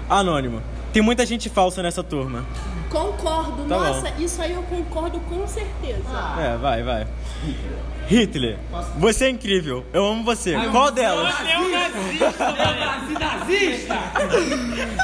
Anônimo. 0.09 0.61
Tem 0.91 1.01
muita 1.01 1.25
gente 1.25 1.49
falsa 1.49 1.83
nessa 1.83 2.03
turma. 2.03 2.45
Concordo. 2.89 3.63
Tá 3.63 3.77
Nossa, 3.77 4.13
isso 4.17 4.41
aí 4.41 4.53
eu 4.53 4.63
concordo 4.63 5.19
com 5.21 5.45
certeza. 5.47 6.01
É, 6.39 6.57
vai, 6.57 6.81
vai. 6.81 7.07
Hitler, 8.07 8.57
você 8.97 9.25
é 9.25 9.29
incrível. 9.29 9.85
Eu 9.93 10.03
amo 10.05 10.23
você. 10.23 10.55
Qual 10.71 10.91
delas? 10.91 11.31
nazista! 13.19 13.95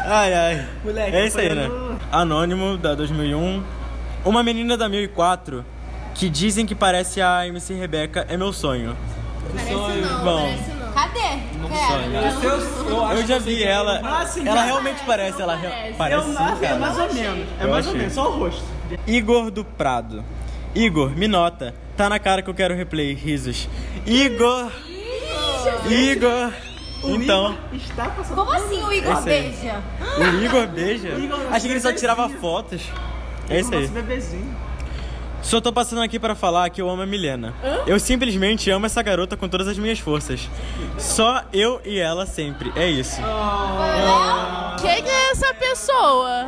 Ai, 0.05 0.33
ai. 0.33 0.67
Moleque, 0.83 1.15
é 1.15 1.27
isso 1.27 1.39
aí, 1.39 1.53
né? 1.53 1.69
Anônimo, 2.11 2.77
da 2.77 2.95
2001. 2.95 3.63
Uma 4.23 4.41
menina 4.41 4.75
da 4.75 4.89
1004 4.89 5.63
que 6.15 6.29
dizem 6.29 6.65
que 6.65 6.73
parece 6.73 7.21
a 7.21 7.47
MC 7.47 7.75
Rebeca 7.75 8.25
é 8.27 8.35
meu 8.35 8.51
sonho. 8.51 8.97
Parece 9.53 9.73
não, 9.73 10.23
Bom. 10.23 10.74
Parece 10.95 11.47
não. 11.59 11.69
Cadê? 11.69 11.75
Quero. 11.75 12.45
Eu, 12.45 12.89
eu 12.89 13.05
acho 13.05 13.17
Eu 13.21 13.27
já 13.27 13.37
vi 13.39 13.63
ela. 13.63 14.01
Ah, 14.03 14.25
sim, 14.25 14.47
Ela 14.47 14.63
realmente 14.63 15.03
parece. 15.05 15.41
Ela 15.41 15.55
re- 15.55 15.67
parece. 15.69 15.97
parece 15.97 16.27
Eu, 16.29 16.33
sim, 16.33 16.65
é 16.65 16.73
mais 16.77 16.97
ou 16.99 17.13
menos. 17.13 17.47
É 17.59 17.63
Eu 17.63 17.69
mais 17.69 17.85
ou 17.85 17.91
achei. 17.91 17.93
menos, 17.99 18.13
só 18.13 18.29
o 18.31 18.37
rosto. 18.39 18.63
Igor 19.05 19.51
do 19.51 19.63
Prado. 19.65 20.23
Igor, 20.73 21.09
me 21.11 21.27
nota. 21.27 21.73
Tá 21.97 22.09
na 22.09 22.19
cara 22.19 22.41
que 22.41 22.49
eu 22.49 22.53
quero 22.53 22.75
replay. 22.75 23.13
Risos. 23.13 23.67
Igor. 24.05 24.71
Igor. 25.89 26.51
Então, 27.03 27.51
Igor 27.53 27.75
está 27.75 28.05
passando. 28.09 28.35
Como 28.35 28.51
assim 28.51 28.81
o 28.83 28.91
Igor 28.91 29.13
Esse 29.19 29.29
aí. 29.29 29.41
beija? 29.51 29.83
o 30.17 30.43
Igor 30.43 30.67
beija. 30.67 31.07
Igor, 31.09 31.39
Achei 31.51 31.61
que 31.61 31.67
ele 31.67 31.79
só 31.79 31.89
bebezinho. 31.89 31.95
tirava 31.95 32.29
fotos. 32.39 32.81
É 33.49 33.59
isso 33.59 33.73
aí. 33.73 33.81
Nosso 33.81 33.93
bebezinho. 33.93 34.55
Só 35.45 35.61
tô 35.61 35.71
passando 35.71 36.01
aqui 36.01 36.17
pra 36.17 36.33
falar 36.33 36.67
que 36.71 36.81
eu 36.81 36.89
amo 36.89 37.03
a 37.03 37.05
Milena. 37.05 37.53
Eu 37.85 37.99
simplesmente 37.99 38.71
amo 38.71 38.87
essa 38.87 39.03
garota 39.03 39.37
com 39.37 39.47
todas 39.47 39.67
as 39.67 39.77
minhas 39.77 39.99
forças. 39.99 40.49
Só 40.97 41.43
eu 41.53 41.79
e 41.85 41.99
ela 41.99 42.25
sempre. 42.25 42.73
É 42.75 42.89
isso. 42.89 43.21
Quem 44.81 45.07
é 45.07 45.31
essa 45.31 45.53
pessoa? 45.53 46.47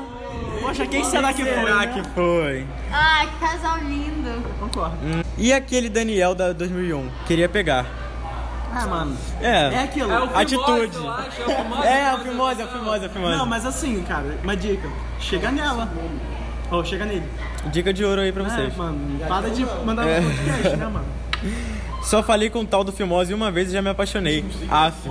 Poxa, 0.62 0.88
quem 0.88 1.04
será 1.04 1.32
que 1.32 1.44
foi? 1.44 1.54
Será 1.54 1.76
né? 1.76 1.88
que 1.94 2.10
foi? 2.10 2.66
Ai, 2.92 3.28
que 3.28 3.38
casal 3.40 3.78
lindo. 3.84 4.44
Concordo. 4.60 4.98
E 5.38 5.54
aquele 5.54 5.90
Daniel 5.90 6.34
da 6.34 6.52
2001? 6.52 7.08
Queria 7.28 7.48
pegar. 7.48 7.86
Ah, 8.74 8.88
mano. 8.88 9.16
É. 9.40 9.76
É 9.76 9.84
aquilo. 9.84 10.12
É 10.12 10.18
o 10.18 10.28
Fimose, 10.28 10.42
Atitude. 10.42 10.98
eu 10.98 11.10
acho, 11.12 11.42
é 11.42 11.46
o 11.46 11.56
Fimose, 11.56 11.88
É, 11.88 12.10
a 12.10 12.18
Fimose, 12.18 12.30
Fimose, 12.30 12.62
a 12.64 12.68
Fimose, 12.68 13.06
a 13.06 13.10
Fimose. 13.10 13.38
Não, 13.38 13.46
mas 13.46 13.64
assim, 13.64 14.02
cara, 14.02 14.40
uma 14.44 14.58
dica. 14.58 14.90
Chega 15.20 15.52
nela. 15.52 15.88
Ou 16.72 16.84
chega 16.84 17.06
nele. 17.06 17.24
Dica 17.72 17.94
de 17.94 18.06
ouro 18.06 18.22
aí 18.22 18.32
pra 18.32 18.44
vocês. 18.44 18.74
É, 18.74 18.78
mano, 18.78 19.20
para 19.28 19.50
de 19.50 19.66
mandar 19.86 20.06
no 20.06 20.32
podcast, 20.32 20.78
né, 20.78 20.88
mano? 20.88 21.06
Só 22.04 22.24
falei 22.24 22.50
com 22.50 22.60
o 22.60 22.66
tal 22.66 22.84
do 22.84 22.92
Fimose 22.92 23.34
uma 23.34 23.52
vez 23.52 23.70
e 23.70 23.74
já 23.74 23.82
me 23.82 23.90
apaixonei. 23.90 24.46
Aff. 24.70 25.10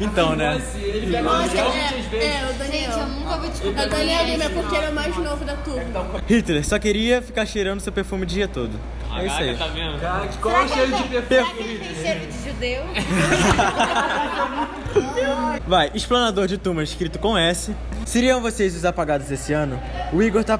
Então, 0.00 0.36
né? 0.36 0.60
Ele 0.76 1.10
pega 1.10 1.22
Nossa, 1.22 1.56
é, 1.56 1.60
é, 1.60 2.48
o 2.48 2.54
Daniel. 2.56 2.92
Gente, 2.92 3.00
eu 3.00 3.06
nunca 3.08 3.36
vou 3.36 3.50
descobrir. 3.50 3.82
É 3.82 3.86
o 3.86 3.90
Daniel 3.90 4.24
Lima, 4.26 4.44
é 4.44 4.48
porque 4.48 4.76
ele 4.76 4.86
é 4.86 4.90
o 4.90 4.94
mais 4.94 5.16
novo 5.16 5.44
da 5.44 5.56
turma. 5.56 6.22
Hitler, 6.28 6.64
só 6.64 6.78
queria 6.78 7.20
ficar 7.20 7.44
cheirando 7.44 7.80
seu 7.80 7.92
perfume 7.92 8.22
o 8.22 8.26
dia 8.26 8.46
todo. 8.46 8.70
É 9.16 9.26
isso 9.26 9.36
aí. 9.36 9.56
Tá 9.56 9.66
vendo? 9.66 10.00
Cara, 10.00 10.28
qual 10.40 10.54
é 10.54 10.64
o 10.64 10.68
cheiro 10.68 10.96
de 10.96 11.02
perfume? 11.02 11.26
Será 11.28 11.44
que 11.50 11.62
ele 11.62 11.78
tem 11.78 11.94
cheiro 11.94 12.26
de 12.26 12.44
judeu? 12.44 12.84
Vai, 15.66 15.90
explanador 15.94 16.46
de 16.46 16.56
turma 16.58 16.82
escrito 16.82 17.18
com 17.18 17.36
S. 17.36 17.74
Seriam 18.06 18.40
vocês 18.40 18.76
os 18.76 18.84
apagados 18.84 19.30
esse 19.30 19.52
ano? 19.52 19.80
O 20.12 20.22
Igor 20.22 20.44
tá 20.44 20.58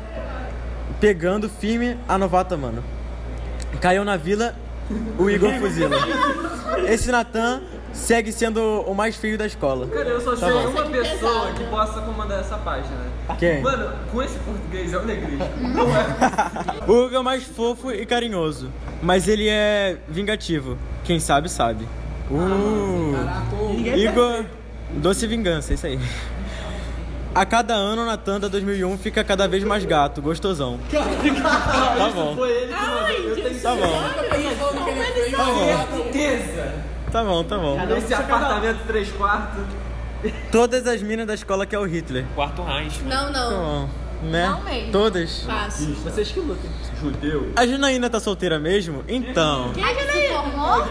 pegando 1.01 1.49
firme 1.49 1.97
a 2.09 2.17
novata, 2.19 2.57
mano. 2.57 2.83
Caiu 3.81 4.05
na 4.05 4.17
vila, 4.17 4.55
o 5.19 5.29
Igor 5.31 5.53
fuzila. 5.55 5.97
Esse 6.89 7.11
Natan 7.11 7.61
segue 7.93 8.33
sendo 8.33 8.61
o 8.83 8.95
mais 8.95 9.17
feio 9.17 9.37
da 9.39 9.47
escola. 9.47 9.87
Cara, 9.89 10.09
eu 10.09 10.21
só 10.21 10.31
Tá 10.37 10.47
sei 10.47 10.53
bom. 10.53 10.69
uma 10.71 10.85
pessoa 10.87 11.53
que 11.53 11.65
possa 11.65 12.01
comandar 12.01 12.41
essa 12.41 12.57
página. 12.59 12.97
Quem? 13.39 13.61
Mano, 13.63 13.93
com 14.11 14.23
esse 14.23 14.39
português 14.39 14.93
é 14.93 14.99
o 14.99 15.05
negrismo. 15.05 15.45
Não 15.75 15.87
é. 15.89 16.91
O 16.91 17.05
Hugo 17.07 17.17
é 17.17 17.23
mais 17.23 17.45
fofo 17.45 17.91
e 17.91 18.05
carinhoso, 18.07 18.71
mas 19.03 19.29
ele 19.29 19.49
é 19.49 19.97
vingativo. 20.09 20.79
Quem 21.05 21.21
sabe, 21.21 21.49
sabe. 21.49 21.87
Uh, 22.31 23.15
Igor, 23.97 24.45
doce 24.97 25.27
vingança, 25.27 25.73
é 25.73 25.75
isso 25.75 25.87
aí. 25.87 25.99
A 27.35 27.45
cada 27.47 27.75
ano, 27.75 28.05
na 28.05 28.17
Tanda 28.17 28.49
2001 28.49 28.99
fica 28.99 29.23
cada 29.23 29.47
vez 29.47 29.63
mais 29.63 29.85
gato, 29.85 30.21
gostosão. 30.21 30.79
Tá 30.91 32.11
bom, 32.15 32.35
Foi 32.37 32.51
ele 32.51 32.73
que 32.73 32.81
mandou. 32.81 33.09
Eu 33.09 33.35
tenho 33.37 33.61
tá 33.61 33.75
bom, 33.75 34.03
tá 35.37 35.45
bom, 35.45 35.97
certeza. 35.97 36.75
tá 37.13 37.25
bom, 37.25 37.45
tá 37.45 37.59
bom. 37.59 37.79
Esse 37.97 38.15
apartamento 38.15 38.87
3 38.87 39.13
quartos. 39.13 39.65
Todas 40.51 40.87
as 40.87 41.01
minas 41.03 41.27
da 41.27 41.35
escola 41.35 41.65
que 41.67 41.75
é 41.77 41.79
o 41.79 41.85
Hitler. 41.85 42.25
Quarto 42.35 42.63
Heinz. 42.69 43.01
Não, 43.05 43.33
Tá 43.33 43.41
não. 43.41 43.51
bom. 43.51 43.89
né? 44.23 44.49
Não 44.49 44.61
mesmo. 44.65 44.93
Todas. 44.93 45.43
Fácil. 45.43 45.95
Vocês 45.95 46.33
que 46.33 46.41
lutem. 46.41 46.71
Judeu. 47.01 47.53
A 47.55 47.65
Janaína 47.67 48.11
tá 48.11 48.19
solteira 48.19 48.59
mesmo? 48.59 49.05
Então. 49.07 49.73
Ai, 49.81 49.95
que 49.95 50.11
se 50.13 50.29
formou? 50.29 50.85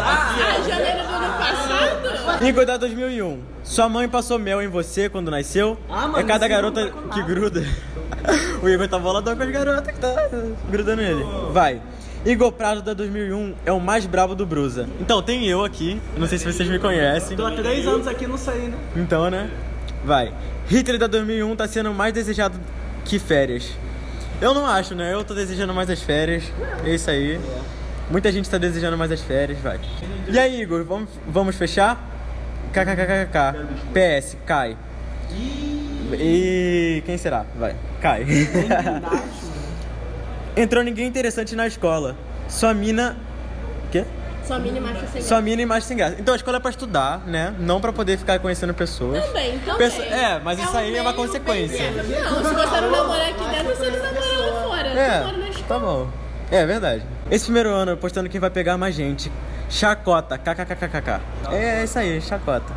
Ah, 0.00 0.58
janeiro 0.68 1.06
do 1.06 1.14
ano 1.14 1.38
passado? 1.38 2.44
Igor 2.44 2.66
da 2.66 2.76
2001. 2.76 3.40
Sua 3.66 3.88
mãe 3.88 4.08
passou 4.08 4.38
mel 4.38 4.62
em 4.62 4.68
você 4.68 5.08
quando 5.08 5.28
nasceu? 5.28 5.76
é 6.16 6.22
cada 6.22 6.46
garota 6.46 6.88
que 7.12 7.20
gruda. 7.22 7.64
o 8.62 8.68
Igor 8.68 8.86
tá 8.86 8.96
boladão 8.96 9.36
com 9.36 9.42
as 9.42 9.50
garotas 9.50 9.92
que 9.92 10.00
tá 10.00 10.14
grudando 10.70 11.02
nele. 11.02 11.24
Vai. 11.50 11.82
Igor 12.24 12.52
Prado 12.52 12.80
da 12.80 12.94
2001 12.94 13.54
é 13.66 13.72
o 13.72 13.80
mais 13.80 14.06
brabo 14.06 14.36
do 14.36 14.46
Brusa. 14.46 14.88
Então, 15.00 15.20
tem 15.20 15.46
eu 15.48 15.64
aqui. 15.64 16.00
Não 16.16 16.28
sei 16.28 16.38
se 16.38 16.44
vocês 16.44 16.68
me 16.68 16.78
conhecem. 16.78 17.36
Tô 17.36 17.44
há 17.44 17.50
três 17.50 17.84
anos 17.88 18.06
aqui 18.06 18.26
não 18.26 18.38
saí, 18.38 18.68
né? 18.68 18.78
Então, 18.94 19.28
né? 19.28 19.50
Vai. 20.04 20.32
Hitler 20.68 20.98
da 20.98 21.08
2001 21.08 21.56
tá 21.56 21.66
sendo 21.66 21.92
mais 21.92 22.14
desejado 22.14 22.58
que 23.04 23.18
férias. 23.18 23.72
Eu 24.40 24.54
não 24.54 24.64
acho, 24.64 24.94
né? 24.94 25.12
Eu 25.12 25.24
tô 25.24 25.34
desejando 25.34 25.74
mais 25.74 25.90
as 25.90 26.00
férias. 26.00 26.44
É 26.84 26.94
isso 26.94 27.10
aí. 27.10 27.40
Muita 28.12 28.30
gente 28.30 28.48
tá 28.48 28.58
desejando 28.58 28.96
mais 28.96 29.10
as 29.10 29.20
férias, 29.20 29.58
vai. 29.58 29.80
E 30.28 30.38
aí, 30.38 30.60
Igor, 30.62 30.84
vamos, 30.84 31.08
vamos 31.26 31.56
fechar? 31.56 32.15
KKKKK. 32.72 33.54
PS, 33.92 34.36
cai. 34.46 34.76
E 36.12 37.02
quem 37.04 37.18
será? 37.18 37.44
Vai, 37.58 37.74
cai. 38.00 38.24
Entrou 40.56 40.82
ninguém 40.82 41.06
interessante 41.06 41.54
na 41.56 41.66
escola. 41.66 42.16
Sua 42.48 42.72
mina. 42.72 43.16
Quê? 43.90 44.04
Sua 44.46 44.60
mini 44.60 44.78
macho 44.78 45.04
sem 45.12 45.20
Sua 45.22 45.42
mina 45.42 45.60
e 45.62 45.66
macho 45.66 45.86
sem 45.88 45.96
graça. 45.96 46.16
Então 46.20 46.32
a 46.32 46.36
escola 46.36 46.58
é 46.58 46.60
pra 46.60 46.70
estudar, 46.70 47.26
né? 47.26 47.52
Não 47.58 47.80
pra 47.80 47.92
poder 47.92 48.16
ficar 48.16 48.38
conhecendo 48.38 48.72
pessoas. 48.72 49.24
Também, 49.26 49.58
também. 49.58 49.76
Pesso- 49.78 50.00
É, 50.02 50.38
mas 50.38 50.60
isso 50.60 50.72
um 50.72 50.78
aí 50.78 50.96
é 50.96 51.02
uma 51.02 51.12
meio 51.12 51.26
consequência. 51.26 51.90
Não, 51.90 52.04
se 52.04 52.54
você 52.54 52.80
não 52.80 52.90
namorar 52.92 53.28
aqui 53.28 53.44
dentro, 53.50 53.76
você 53.76 53.90
não 53.90 53.98
namora 53.98 54.54
lá 54.54 54.62
fora. 54.62 54.88
É, 54.88 55.18
Namora 55.18 55.36
na 55.38 55.48
escola. 55.48 55.66
tá 55.68 55.78
bom. 55.80 56.08
É 56.52 56.64
verdade. 56.64 57.02
Esse 57.28 57.46
primeiro 57.46 57.70
ano, 57.70 57.90
eu 57.92 57.96
postando 57.96 58.28
quem 58.28 58.40
vai 58.40 58.50
pegar 58.50 58.78
mais 58.78 58.94
gente. 58.94 59.32
Chacota, 59.68 60.38
kkkkkk. 60.38 61.20
É 61.50 61.84
isso 61.84 61.98
aí, 61.98 62.20
chacota. 62.20 62.72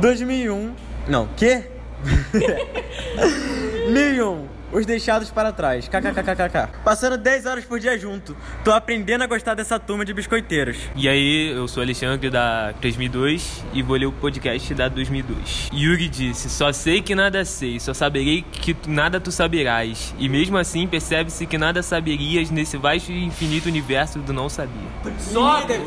2001. 0.00 0.74
Não, 1.08 1.28
quê? 1.36 1.64
1001. 3.90 4.59
Os 4.72 4.86
deixados 4.86 5.30
para 5.30 5.52
trás. 5.52 5.88
KKKKK. 5.88 6.68
Passando 6.84 7.16
10 7.18 7.46
horas 7.46 7.64
por 7.64 7.80
dia 7.80 7.98
junto. 7.98 8.36
Tô 8.64 8.70
aprendendo 8.72 9.22
a 9.24 9.26
gostar 9.26 9.54
dessa 9.54 9.78
turma 9.80 10.04
de 10.04 10.14
biscoiteiros. 10.14 10.76
E 10.94 11.08
aí, 11.08 11.50
eu 11.50 11.66
sou 11.66 11.82
Alexandre 11.82 12.30
da 12.30 12.72
3002 12.80 13.64
e 13.72 13.82
vou 13.82 13.96
ler 13.96 14.06
o 14.06 14.12
podcast 14.12 14.72
da 14.74 14.88
2002. 14.88 15.70
Yuri 15.72 16.08
disse: 16.08 16.48
Só 16.48 16.72
sei 16.72 17.02
que 17.02 17.14
nada 17.14 17.44
sei, 17.44 17.80
só 17.80 17.92
saberei 17.92 18.42
que 18.42 18.72
tu- 18.74 18.88
nada 18.90 19.20
tu 19.20 19.32
saberás. 19.32 20.14
E 20.18 20.28
mesmo 20.28 20.56
assim, 20.56 20.86
percebe-se 20.86 21.46
que 21.46 21.58
nada 21.58 21.82
saberias 21.82 22.50
nesse 22.50 22.76
vasto 22.76 23.10
e 23.10 23.24
infinito 23.24 23.66
universo 23.68 24.18
do 24.20 24.32
não 24.32 24.48
sabia. 24.48 24.70
Sócrates! 25.18 25.80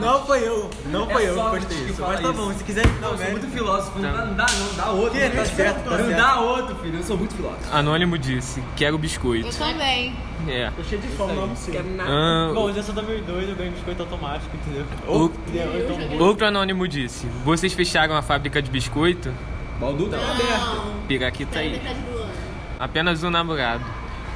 Não 0.00 0.26
foi 0.26 0.46
eu. 0.46 0.70
Não 0.86 1.08
foi 1.08 1.28
eu 1.28 1.34
que 1.34 1.50
postei 1.50 1.78
que 1.84 1.90
isso. 1.92 2.02
Mas 2.02 2.20
tá 2.20 2.30
isso. 2.30 2.32
bom, 2.34 2.52
se 2.52 2.64
quiser 2.64 2.86
dar 3.00 3.08
Eu 3.08 3.18
sou 3.18 3.30
muito 3.30 3.46
filósofo. 3.48 3.98
Não 3.98 4.12
dá, 4.12 4.24
não 4.26 4.34
dá, 4.34 4.46
não 4.46 4.74
dá 4.76 4.90
outro. 4.90 5.18
Que? 5.18 5.30
Tá 5.30 5.44
certo, 5.44 5.84
tá 5.84 5.90
Não 5.96 6.04
certo. 6.06 6.16
dá 6.18 6.40
outro, 6.40 6.76
filho. 6.76 6.98
Eu 6.98 7.02
sou 7.02 7.16
muito 7.16 7.34
filósofo. 7.34 7.61
Anônimo 7.70 8.18
disse: 8.18 8.62
Quero 8.76 8.98
biscoito. 8.98 9.46
Eu 9.48 9.52
também. 9.52 10.14
É. 10.48 10.70
Tô 10.76 10.82
cheio 10.82 11.00
de 11.00 11.08
fome, 11.08 11.34
não 11.34 11.54
sei. 11.54 11.78
Ah, 12.00 12.50
Bom, 12.52 12.68
eu 12.68 12.74
já 12.74 12.82
sou 12.82 12.94
2002, 12.94 13.48
eu 13.50 13.54
ganho 13.54 13.70
biscoito 13.72 14.02
automático, 14.02 14.50
entendeu? 14.56 14.84
O- 15.06 15.12
Ou, 15.12 15.20
ou 15.22 15.30
então 15.78 16.18
bom. 16.18 16.24
Outro 16.24 16.46
anônimo 16.46 16.88
disse: 16.88 17.26
Vocês 17.44 17.72
fecharam 17.72 18.16
a 18.16 18.22
fábrica 18.22 18.60
de 18.60 18.70
biscoito? 18.70 19.32
Baldu 19.80 20.06
tá 20.08 20.16
aberto. 20.16 20.82
Piraquita 21.08 21.58
aí. 21.60 21.74
Ano. 21.76 22.26
Apenas 22.78 23.22
um 23.22 23.30
namorado. 23.30 23.84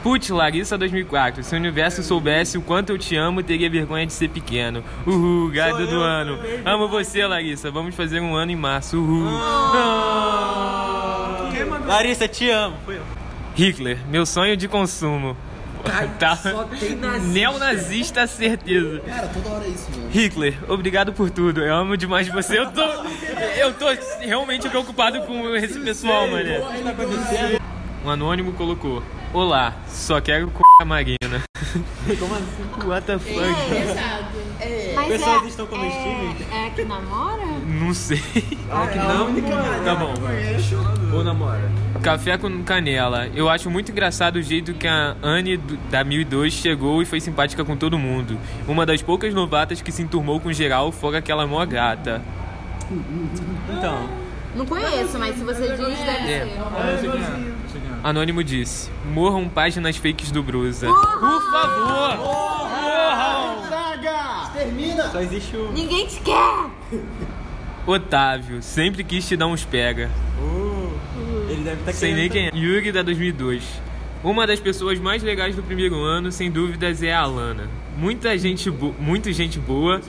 Putz, 0.02 0.28
Larissa 0.30 0.78
2004. 0.78 1.42
Se 1.42 1.52
o 1.54 1.58
universo 1.58 2.00
soubesse 2.02 2.56
o 2.56 2.62
quanto 2.62 2.90
eu 2.90 2.98
te 2.98 3.16
amo, 3.16 3.42
teria 3.42 3.68
vergonha 3.68 4.06
de 4.06 4.12
ser 4.12 4.28
pequeno. 4.28 4.84
Uhul, 5.04 5.50
gado 5.50 5.84
do 5.84 6.00
ano. 6.00 6.38
Amo 6.64 6.86
você, 6.86 7.26
Larissa. 7.26 7.72
Vamos 7.72 7.92
fazer 7.96 8.20
um 8.20 8.36
ano 8.36 8.52
em 8.52 8.56
março. 8.56 8.96
Uhul. 8.98 9.26
Ah. 10.46 11.50
Larissa, 11.86 12.28
te 12.28 12.48
amo. 12.50 12.76
Foi 12.84 12.96
eu. 12.96 13.02
Hitler, 13.56 13.98
meu 14.08 14.26
sonho 14.26 14.56
de 14.56 14.68
consumo. 14.68 15.36
Tá. 16.18 16.34
Só 16.34 16.64
tem 16.64 16.96
nazista. 16.96 17.32
Neonazista, 17.32 18.26
certeza. 18.26 19.00
Cara, 19.00 19.28
toda 19.28 19.50
hora 19.50 19.64
é 19.64 19.68
isso, 19.68 19.88
mano. 19.92 20.10
Hitler, 20.10 20.58
obrigado 20.68 21.12
por 21.12 21.30
tudo. 21.30 21.62
Eu 21.62 21.72
amo 21.76 21.96
demais 21.96 22.26
você. 22.28 22.58
Eu 22.58 22.72
tô. 22.72 22.82
Eu 23.56 23.72
tô 23.74 23.86
realmente 24.18 24.68
preocupado 24.68 25.20
com 25.22 25.54
esse 25.54 25.78
pessoal, 25.78 26.26
mano. 26.26 26.50
Um 28.04 28.10
anônimo 28.10 28.52
colocou: 28.54 29.00
Olá, 29.32 29.76
só 29.86 30.20
quero 30.20 30.48
c 30.48 30.62
a 30.80 31.15
Marina. 31.26 31.42
Como 32.18 32.34
assim? 32.34 32.88
What 32.88 33.06
the 33.06 33.18
fuck? 33.18 33.36
Mas 34.94 35.08
Pessoas 35.08 35.42
é, 35.42 35.46
estão 35.46 35.66
comestíveis? 35.66 36.36
É, 36.52 36.66
é 36.66 36.70
que 36.70 36.84
namora? 36.84 37.44
Não 37.66 37.92
sei. 37.92 38.22
Não, 38.68 39.84
Tá 39.84 39.94
bom. 39.94 40.14
Ou 41.12 41.24
namora. 41.24 41.70
Café 42.02 42.38
com 42.38 42.62
canela. 42.62 43.28
Eu 43.34 43.48
acho 43.48 43.70
muito 43.70 43.90
engraçado 43.90 44.36
o 44.36 44.42
jeito 44.42 44.74
que 44.74 44.86
a 44.86 45.16
Anne 45.22 45.56
da 45.90 46.04
1002 46.04 46.52
chegou 46.52 47.02
e 47.02 47.04
foi 47.04 47.20
simpática 47.20 47.64
com 47.64 47.76
todo 47.76 47.98
mundo. 47.98 48.38
Uma 48.66 48.86
das 48.86 49.02
poucas 49.02 49.34
novatas 49.34 49.82
que 49.82 49.92
se 49.92 50.02
enturmou 50.02 50.40
com 50.40 50.52
geral, 50.52 50.92
fora 50.92 51.18
aquela 51.18 51.46
mó 51.46 51.64
gata. 51.66 52.22
Então. 53.68 54.08
Não 54.54 54.64
conheço, 54.64 55.18
mas 55.18 55.36
se 55.36 55.44
você 55.44 55.68
diz, 55.68 55.78
deve 55.98 56.32
É. 56.32 56.46
ser. 56.46 57.65
Anônimo 58.06 58.44
disse: 58.44 58.88
Morram 59.12 59.48
páginas 59.48 59.96
fakes 59.96 60.30
do 60.30 60.40
Brusa. 60.40 60.86
Por 60.86 61.50
favor! 61.50 62.16
Morram! 62.18 63.66
Só 65.10 65.20
existe 65.20 65.56
o. 65.56 65.72
Ninguém 65.72 66.06
te 66.06 66.20
quer! 66.20 66.70
Otávio, 67.84 68.62
sempre 68.62 69.02
quis 69.02 69.26
te 69.26 69.36
dar 69.36 69.48
uns 69.48 69.64
pega. 69.64 70.08
Ele 71.50 71.64
deve 71.64 71.80
estar 71.80 71.92
Sei 71.94 72.14
nem 72.14 72.30
quem 72.30 72.46
é. 72.46 72.50
Yuri 72.54 72.92
da 72.92 73.02
2002. 73.02 73.64
Uma 74.22 74.46
das 74.46 74.60
pessoas 74.60 75.00
mais 75.00 75.24
legais 75.24 75.56
do 75.56 75.62
primeiro 75.64 76.00
ano, 76.00 76.30
sem 76.30 76.48
dúvidas, 76.48 77.02
é 77.02 77.12
a 77.12 77.22
Alana. 77.22 77.68
Muita 77.98 78.38
gente, 78.38 78.70
bo 78.70 78.94
muito 79.00 79.32
gente 79.32 79.58
boa, 79.58 80.00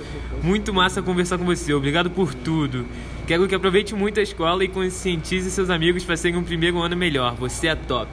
muito 0.44 0.72
massa 0.72 1.02
conversar 1.02 1.40
com 1.40 1.46
você. 1.46 1.74
Obrigado 1.74 2.12
por 2.12 2.32
tudo. 2.36 2.86
Quero 3.28 3.46
que 3.46 3.54
aproveite 3.54 3.94
muito 3.94 4.22
a 4.22 4.24
escola 4.24 4.63
e 4.63 4.70
conscientize 4.70 5.52
seus 5.52 5.70
amigos 5.70 6.06
para 6.06 6.16
serem 6.16 6.38
um 6.38 6.44
primeiro 6.46 6.80
ano 6.80 6.96
melhor. 6.96 7.36
Você 7.36 7.68
é 7.68 7.76
top. 7.76 8.10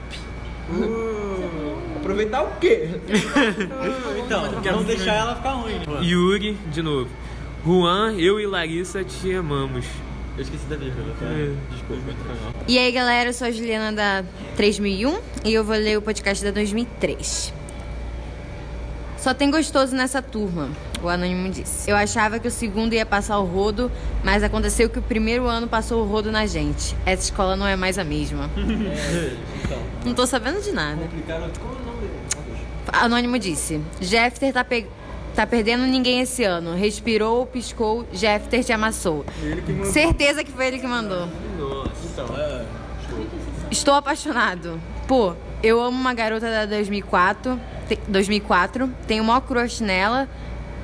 Aproveitar 1.95 2.43
o 2.43 2.59
quê? 2.59 2.89
Então, 4.25 4.51
não 4.77 4.83
deixar 4.83 5.13
ela 5.13 5.35
ficar 5.35 5.51
ruim. 5.53 5.75
né? 5.75 5.85
Yuri, 6.01 6.57
de 6.71 6.81
novo. 6.81 7.07
Juan, 7.63 8.15
eu 8.17 8.39
e 8.39 8.47
Larissa 8.47 9.03
te 9.03 9.31
amamos. 9.33 9.85
Eu 10.35 10.41
esqueci 10.41 10.65
da 10.65 10.75
vírgula, 10.75 11.13
tá? 11.19 11.27
É. 11.27 11.53
Desculpa, 11.71 12.01
mal. 12.43 12.53
E 12.67 12.79
aí, 12.79 12.91
galera, 12.91 13.29
eu 13.29 13.33
sou 13.33 13.47
a 13.47 13.51
Juliana 13.51 13.95
da 13.95 14.25
3001 14.57 15.19
e 15.45 15.53
eu 15.53 15.63
vou 15.63 15.75
ler 15.75 15.97
o 15.97 16.01
podcast 16.01 16.43
da 16.43 16.49
2003. 16.49 17.53
Só 19.19 19.33
tem 19.33 19.51
gostoso 19.51 19.95
nessa 19.95 20.21
turma, 20.23 20.69
o 21.05 21.09
Anônimo 21.09 21.49
disse. 21.49 21.89
Eu 21.89 21.95
achava 21.95 22.39
que 22.39 22.47
o 22.47 22.51
segundo 22.51 22.93
ia 22.93 23.05
passar 23.05 23.37
o 23.39 23.45
rodo, 23.45 23.91
mas 24.23 24.43
aconteceu 24.43 24.89
que 24.89 24.99
o 24.99 25.01
primeiro 25.01 25.45
ano 25.47 25.67
passou 25.67 26.03
o 26.03 26.07
rodo 26.07 26.31
na 26.31 26.45
gente. 26.45 26.95
Essa 27.05 27.23
escola 27.23 27.55
não 27.55 27.65
é 27.67 27.75
mais 27.75 27.97
a 27.97 28.03
mesma. 28.03 28.49
Não 30.05 30.13
tô 30.13 30.27
sabendo 30.27 30.61
de 30.61 30.71
nada. 30.71 31.01
Anônimo 32.93 33.39
disse: 33.39 33.81
Jeffter 33.99 34.53
tá, 34.53 34.63
pe- 34.63 34.85
tá 35.35 35.47
perdendo 35.47 35.83
ninguém 35.87 36.21
esse 36.21 36.43
ano. 36.43 36.75
Respirou, 36.75 37.47
piscou, 37.47 38.05
Jeffter 38.13 38.63
te 38.63 38.71
amassou. 38.71 39.25
Certeza 39.85 40.43
que 40.43 40.51
foi 40.51 40.67
ele 40.67 40.77
que 40.79 40.85
mandou. 40.85 41.27
Estou 43.71 43.95
apaixonado. 43.95 44.79
Pô, 45.07 45.33
eu 45.63 45.81
amo 45.81 45.99
uma 45.99 46.13
garota 46.13 46.49
da 46.51 46.65
2004, 46.67 47.59
te- 47.89 47.99
2004 48.07 48.89
tenho 49.07 49.23
o 49.23 49.25
maior 49.25 49.41
crush 49.41 49.81
nela 49.81 50.27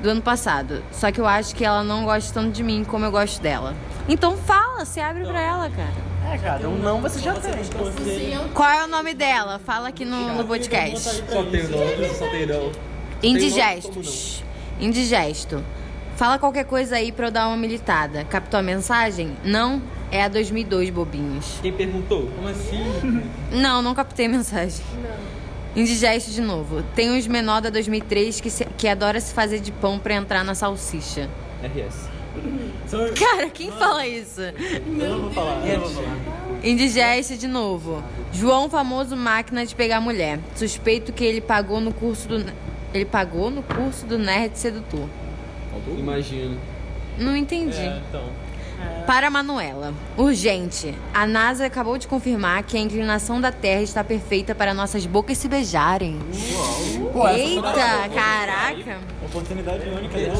do 0.02 0.10
ano 0.10 0.20
passado. 0.20 0.82
Só 0.90 1.10
que 1.10 1.20
eu 1.20 1.26
acho 1.26 1.54
que 1.54 1.64
ela 1.64 1.84
não 1.84 2.04
gosta 2.04 2.34
tanto 2.34 2.50
de 2.50 2.62
mim 2.62 2.84
como 2.84 3.04
eu 3.04 3.10
gosto 3.10 3.40
dela. 3.40 3.74
Então 4.08 4.36
fala, 4.36 4.84
se 4.84 5.00
abre 5.00 5.24
pra 5.24 5.40
ela, 5.40 5.70
cara. 5.70 6.12
É, 6.32 6.38
cara, 6.38 6.68
um 6.68 6.78
não 6.78 7.00
você 7.00 7.18
já 7.18 7.34
tem. 7.34 7.52
Qual 8.54 8.68
é 8.68 8.84
o 8.84 8.88
nome 8.88 9.14
dela? 9.14 9.58
Fala 9.58 9.88
aqui 9.88 10.04
no, 10.04 10.34
no 10.34 10.44
podcast. 10.44 11.22
Só 11.28 11.44
tem 11.44 11.62
nome, 11.68 12.08
só 12.14 12.28
tem 12.28 12.46
não. 12.46 12.72
Indigestos. 13.22 14.44
Indigesto. 14.80 15.62
Fala 16.16 16.38
qualquer 16.38 16.64
coisa 16.64 16.96
aí 16.96 17.10
pra 17.12 17.28
eu 17.28 17.30
dar 17.30 17.48
uma 17.48 17.56
militada. 17.56 18.24
Captou 18.24 18.60
a 18.60 18.62
mensagem? 18.62 19.36
Não? 19.44 19.82
É 20.10 20.24
a 20.24 20.28
2002, 20.28 20.90
bobinhos. 20.90 21.58
Quem 21.62 21.72
perguntou? 21.72 22.26
Como 22.36 22.48
assim? 22.48 23.22
Não, 23.50 23.80
não 23.80 23.94
captei 23.94 24.26
a 24.26 24.28
mensagem. 24.28 24.84
Indigesto 25.74 26.30
de 26.30 26.40
novo. 26.40 26.82
Tem 26.94 27.10
uns 27.10 27.26
menor 27.26 27.60
da 27.62 27.70
2003 27.70 28.40
que, 28.40 28.50
se- 28.50 28.66
que 28.76 28.86
adora 28.86 29.18
se 29.20 29.32
fazer 29.32 29.58
de 29.60 29.72
pão 29.72 29.98
pra 29.98 30.14
entrar 30.14 30.44
na 30.44 30.54
salsicha. 30.54 31.28
RS. 31.62 32.10
Cara, 33.18 33.48
quem 33.50 33.70
fala 33.72 34.06
isso? 34.06 34.40
Eu 34.40 34.52
não 35.10 35.20
vou 35.22 35.30
falar, 35.32 35.66
eu 35.66 35.80
não 35.80 35.88
vou 35.88 36.02
falar. 36.02 36.16
Indigeste 36.64 37.36
de 37.36 37.46
novo. 37.46 38.02
João, 38.32 38.68
famoso 38.70 39.16
máquina 39.16 39.64
de 39.66 39.74
pegar 39.74 40.00
mulher. 40.00 40.38
Suspeito 40.54 41.12
que 41.12 41.24
ele 41.24 41.40
pagou 41.40 41.80
no 41.80 41.92
curso 41.92 42.28
do. 42.28 42.44
Ele 42.94 43.04
pagou 43.04 43.50
no 43.50 43.62
curso 43.62 44.06
do 44.06 44.18
Nerd 44.18 44.58
Sedutor. 44.58 45.08
Imagino. 45.98 46.58
Não 47.18 47.36
entendi. 47.36 47.76
então. 48.08 48.24
Para 49.06 49.30
Manuela. 49.30 49.92
Urgente. 50.16 50.94
A 51.12 51.26
NASA 51.26 51.66
acabou 51.66 51.98
de 51.98 52.06
confirmar 52.06 52.62
que 52.62 52.76
a 52.76 52.80
inclinação 52.80 53.40
da 53.40 53.50
Terra 53.50 53.82
está 53.82 54.04
perfeita 54.04 54.54
para 54.54 54.72
nossas 54.72 55.04
bocas 55.06 55.38
se 55.38 55.48
beijarem. 55.48 56.18
Eita, 57.36 58.08
caraca. 58.14 58.98
Oportunidade 59.24 59.88
única. 59.88 60.16
né? 60.16 60.32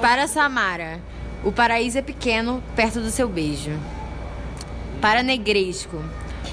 Para 0.00 0.26
Samara. 0.26 1.00
O 1.44 1.52
paraíso 1.52 1.98
é 1.98 2.02
pequeno 2.02 2.62
perto 2.74 3.00
do 3.00 3.10
seu 3.10 3.28
beijo. 3.28 3.72
Para 5.00 5.22
Negresco. 5.22 6.02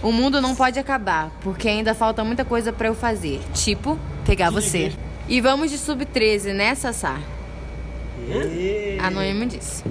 O 0.03 0.11
mundo 0.11 0.41
não 0.41 0.53
pode 0.55 0.77
acabar, 0.77 1.31
porque 1.41 1.67
ainda 1.67 1.95
falta 1.95 2.23
muita 2.23 2.45
coisa 2.45 2.71
pra 2.71 2.87
eu 2.89 2.93
fazer. 2.93 3.41
Tipo, 3.53 3.97
pegar 4.25 4.51
você. 4.51 4.93
E 5.27 5.41
vamos 5.41 5.71
de 5.71 5.77
sub-13, 5.79 6.53
né, 6.53 6.75
Sassá? 6.75 7.17
Anônimo 9.01 9.45
disse. 9.47 9.83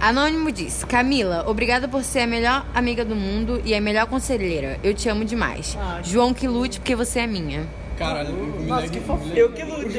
Anônimo 0.00 0.52
disse: 0.52 0.86
Camila, 0.86 1.44
obrigada 1.48 1.88
por 1.88 2.04
ser 2.04 2.20
a 2.20 2.26
melhor 2.26 2.64
amiga 2.74 3.04
do 3.04 3.16
mundo 3.16 3.60
e 3.64 3.74
a 3.74 3.80
melhor 3.80 4.06
conselheira. 4.06 4.78
Eu 4.82 4.94
te 4.94 5.08
amo 5.08 5.24
demais. 5.24 5.76
João 6.04 6.32
que 6.32 6.46
lute 6.46 6.78
porque 6.78 6.94
você 6.94 7.20
é 7.20 7.26
minha. 7.26 7.66
Caralho, 7.98 8.32
Nossa, 8.64 8.86
que 8.86 9.00
fofinho. 9.00 9.34
Eu 9.34 9.52
que 9.52 9.64
lute. 9.64 9.98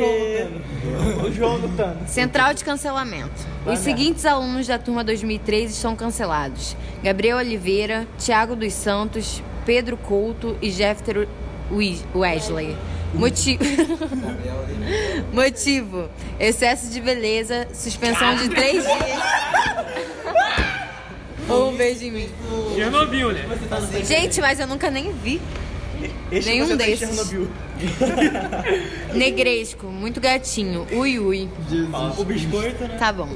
O 1.21 1.33
João 1.33 1.57
lutando. 1.57 2.07
Central 2.07 2.53
de 2.53 2.63
cancelamento. 2.63 3.45
Os 3.65 3.79
seguintes 3.79 4.25
alunos 4.25 4.67
da 4.67 4.79
turma 4.79 5.03
2003 5.03 5.71
estão 5.71 5.97
cancelados: 5.97 6.77
Gabriel 7.03 7.38
Oliveira, 7.38 8.07
Tiago 8.17 8.55
dos 8.55 8.71
Santos, 8.73 9.43
Pedro 9.65 9.97
Couto 9.97 10.55
e 10.62 10.71
Jeffter 10.71 11.27
Wesley. 12.15 12.75
Motivo. 13.13 13.63
Motivo: 15.33 16.09
excesso 16.39 16.89
de 16.89 17.01
beleza, 17.01 17.67
suspensão 17.73 18.35
de 18.35 18.49
três 18.49 18.83
dias. 18.83 19.23
Ou 21.47 21.71
um 21.71 21.75
beijo 21.75 22.05
em 22.05 22.11
mim. 22.11 22.29
Chernobyl, 22.75 23.31
né? 23.31 23.45
Gente, 24.03 24.39
mas 24.39 24.59
eu 24.59 24.67
nunca 24.67 24.91
nem 24.91 25.11
vi. 25.11 25.41
Esse 26.31 26.49
Nenhum 26.49 26.69
tá 26.69 26.75
desses. 26.75 27.09
Negresco, 29.13 29.87
muito 29.87 30.21
gatinho. 30.21 30.87
Ui, 30.91 31.19
ui. 31.19 31.49
O 32.17 32.23
biscoito, 32.23 32.83
né? 32.83 32.97
Tá 32.97 33.11
bom. 33.11 33.29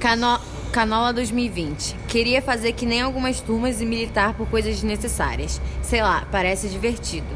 Cano... 0.00 0.40
Canola 0.72 1.12
2020. 1.12 1.96
Queria 2.06 2.40
fazer 2.40 2.72
que 2.72 2.86
nem 2.86 3.02
algumas 3.02 3.40
turmas 3.40 3.80
e 3.80 3.86
militar 3.86 4.34
por 4.34 4.48
coisas 4.48 4.74
desnecessárias. 4.76 5.60
Sei 5.82 6.00
lá, 6.00 6.26
parece 6.30 6.68
divertido. 6.68 7.26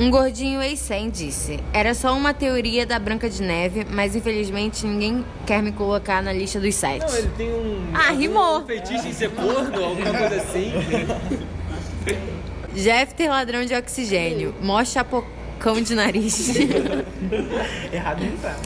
Um 0.00 0.10
gordinho 0.10 0.62
ex-100 0.62 1.10
disse: 1.10 1.60
Era 1.72 1.94
só 1.94 2.16
uma 2.16 2.32
teoria 2.32 2.86
da 2.86 2.98
Branca 2.98 3.28
de 3.28 3.42
Neve, 3.42 3.86
mas 3.90 4.16
infelizmente 4.16 4.86
ninguém 4.86 5.24
quer 5.46 5.62
me 5.62 5.70
colocar 5.72 6.22
na 6.22 6.32
lista 6.32 6.58
dos 6.58 6.74
sete. 6.74 7.06
Não, 7.06 7.16
ele 7.16 7.30
tem 7.36 7.52
um. 7.52 7.90
Ah, 7.94 8.10
rimou. 8.12 8.60
Um 8.60 8.66
fetiche 8.66 9.08
em 9.08 9.12
ser 9.12 9.30
corno, 9.30 9.84
alguma 9.84 10.12
coisa 10.12 10.36
assim. 10.36 10.72
Jeffter 12.74 13.28
ladrão 13.28 13.64
de 13.64 13.74
oxigênio. 13.74 14.54
Mó 14.62 14.82
chapocão 14.82 15.80
de 15.82 15.94
nariz. 15.94 16.56
Errado 17.92 18.24
não 18.24 18.36
tá. 18.38 18.56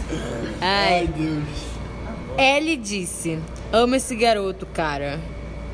Ai, 0.60 1.08
Deus. 1.08 1.44
Ellie 2.38 2.76
disse: 2.76 3.38
Amo 3.72 3.96
esse 3.96 4.14
garoto, 4.14 4.64
cara. 4.66 5.18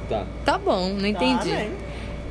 Tá. 0.09 0.27
Tá 0.45 0.59
bom, 0.59 0.95
não 0.95 1.07
entendi. 1.07 1.51
bem. 1.51 1.71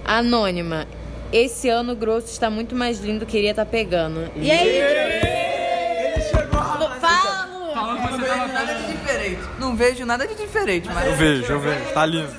Anônima. 0.04 0.88
Esse 1.32 1.70
ano 1.70 1.94
o 1.94 1.96
grosso 1.96 2.28
está 2.28 2.50
muito 2.50 2.76
mais 2.76 3.00
lindo, 3.00 3.26
queria 3.26 3.52
estar 3.52 3.66
pegando. 3.66 4.30
E 4.36 4.52
aí? 4.52 4.68
Ele 4.68 6.22
chegou, 6.22 6.60
rapaz. 6.60 7.00
Fala, 7.00 7.46
Lu. 7.46 7.74
Não 7.74 8.18
vejo 8.18 8.54
nada 8.54 8.74
de 8.74 8.92
diferente. 8.92 9.42
Não 9.58 9.76
vejo 9.76 10.06
nada 10.06 10.28
de 10.28 10.36
diferente, 10.36 10.90
mas. 10.94 11.08
Eu 11.08 11.16
vejo, 11.16 11.54
eu 11.54 11.60
vejo. 11.60 11.94
Tá 11.94 12.06
lindo. 12.06 12.36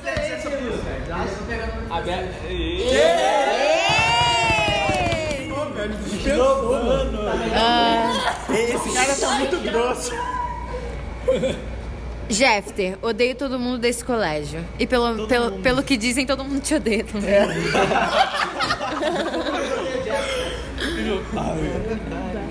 Esse 8.51 8.93
cara 8.93 9.15
tá 9.15 9.31
muito 9.39 9.59
grosso. 9.59 10.13
Jeffter, 12.33 12.97
odeio 13.03 13.35
todo 13.35 13.59
mundo 13.59 13.79
desse 13.79 14.05
colégio. 14.05 14.65
E 14.79 14.87
pelo, 14.87 15.27
pelo, 15.27 15.53
pelo 15.61 15.83
que 15.83 15.97
dizem, 15.97 16.27
todo 16.27 16.45
mundo 16.45 16.61
te 16.61 16.75
odeia 16.75 17.05
também. 17.05 17.33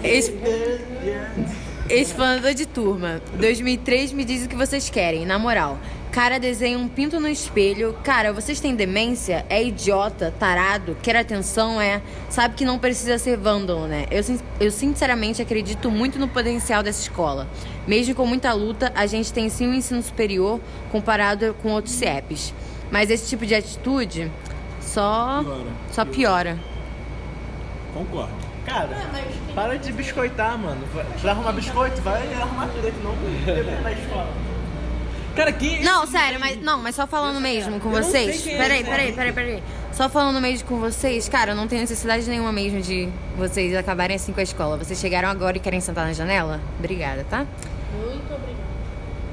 Ex- 0.03 0.31
Explanador 1.89 2.53
de 2.53 2.65
turma. 2.65 3.21
2003 3.37 4.13
me 4.13 4.23
diz 4.23 4.45
o 4.45 4.49
que 4.49 4.55
vocês 4.55 4.89
querem, 4.89 5.25
na 5.25 5.37
moral. 5.37 5.77
Cara 6.11 6.37
desenha 6.37 6.77
um 6.77 6.89
pinto 6.89 7.21
no 7.21 7.27
espelho. 7.29 7.95
Cara, 8.03 8.33
vocês 8.33 8.59
têm 8.59 8.75
demência? 8.75 9.45
É 9.49 9.63
idiota, 9.63 10.33
tarado, 10.37 10.97
quer 11.01 11.15
atenção, 11.15 11.79
é. 11.79 12.01
Sabe 12.29 12.55
que 12.55 12.65
não 12.65 12.77
precisa 12.77 13.17
ser 13.17 13.37
vândalo, 13.37 13.87
né? 13.87 14.07
Eu, 14.11 14.21
eu 14.59 14.71
sinceramente 14.71 15.41
acredito 15.41 15.89
muito 15.89 16.19
no 16.19 16.27
potencial 16.27 16.83
dessa 16.83 17.01
escola. 17.01 17.47
Mesmo 17.87 18.13
com 18.13 18.25
muita 18.25 18.51
luta, 18.51 18.91
a 18.93 19.05
gente 19.05 19.31
tem 19.31 19.47
sim 19.47 19.65
um 19.67 19.73
ensino 19.73 20.03
superior 20.03 20.59
comparado 20.91 21.55
com 21.61 21.71
outros 21.71 21.95
CIEPs. 21.95 22.53
Mas 22.91 23.09
esse 23.09 23.29
tipo 23.29 23.45
de 23.45 23.55
atitude 23.55 24.29
só, 24.81 25.45
só 25.91 26.03
piora. 26.03 26.59
Concordo. 27.93 28.33
Cara, 28.65 28.89
para 29.55 29.77
de 29.77 29.93
biscoitar, 29.93 30.57
mano. 30.57 30.85
Vai, 30.93 31.05
vai 31.05 31.31
arrumar 31.31 31.53
biscoito? 31.53 32.01
Vai 32.01 32.33
arrumar 32.33 32.65
direito, 32.67 32.97
não 33.01 33.15
da 33.81 33.91
escola. 33.93 34.50
Cara, 35.35 35.51
que. 35.51 35.79
Não, 35.83 36.05
sério, 36.05 36.39
mas 36.39 36.61
não, 36.61 36.79
mas 36.79 36.95
só 36.95 37.07
falando 37.07 37.39
mesmo 37.39 37.79
com 37.79 37.89
vocês. 37.89 38.41
quem 38.41 38.53
é 38.53 38.57
Peraí, 38.57 38.83
peraí, 38.83 39.11
peraí, 39.13 39.33
peraí. 39.33 39.63
Só 39.93 40.09
falando 40.09 40.39
mesmo 40.41 40.67
com 40.67 40.79
vocês, 40.79 41.27
cara, 41.27 41.53
não 41.53 41.67
tem 41.67 41.79
necessidade 41.79 42.27
nenhuma 42.29 42.51
mesmo 42.51 42.81
de 42.81 43.09
vocês 43.37 43.75
acabarem 43.75 44.15
assim 44.15 44.31
com 44.33 44.39
a 44.39 44.43
escola. 44.43 44.77
Vocês 44.77 44.99
chegaram 44.99 45.29
agora 45.29 45.57
e 45.57 45.59
querem 45.59 45.79
sentar 45.81 46.05
na 46.05 46.13
janela? 46.13 46.61
Obrigada, 46.79 47.25
tá? 47.29 47.45
Muito 47.93 48.33
obrigada. 48.33 48.61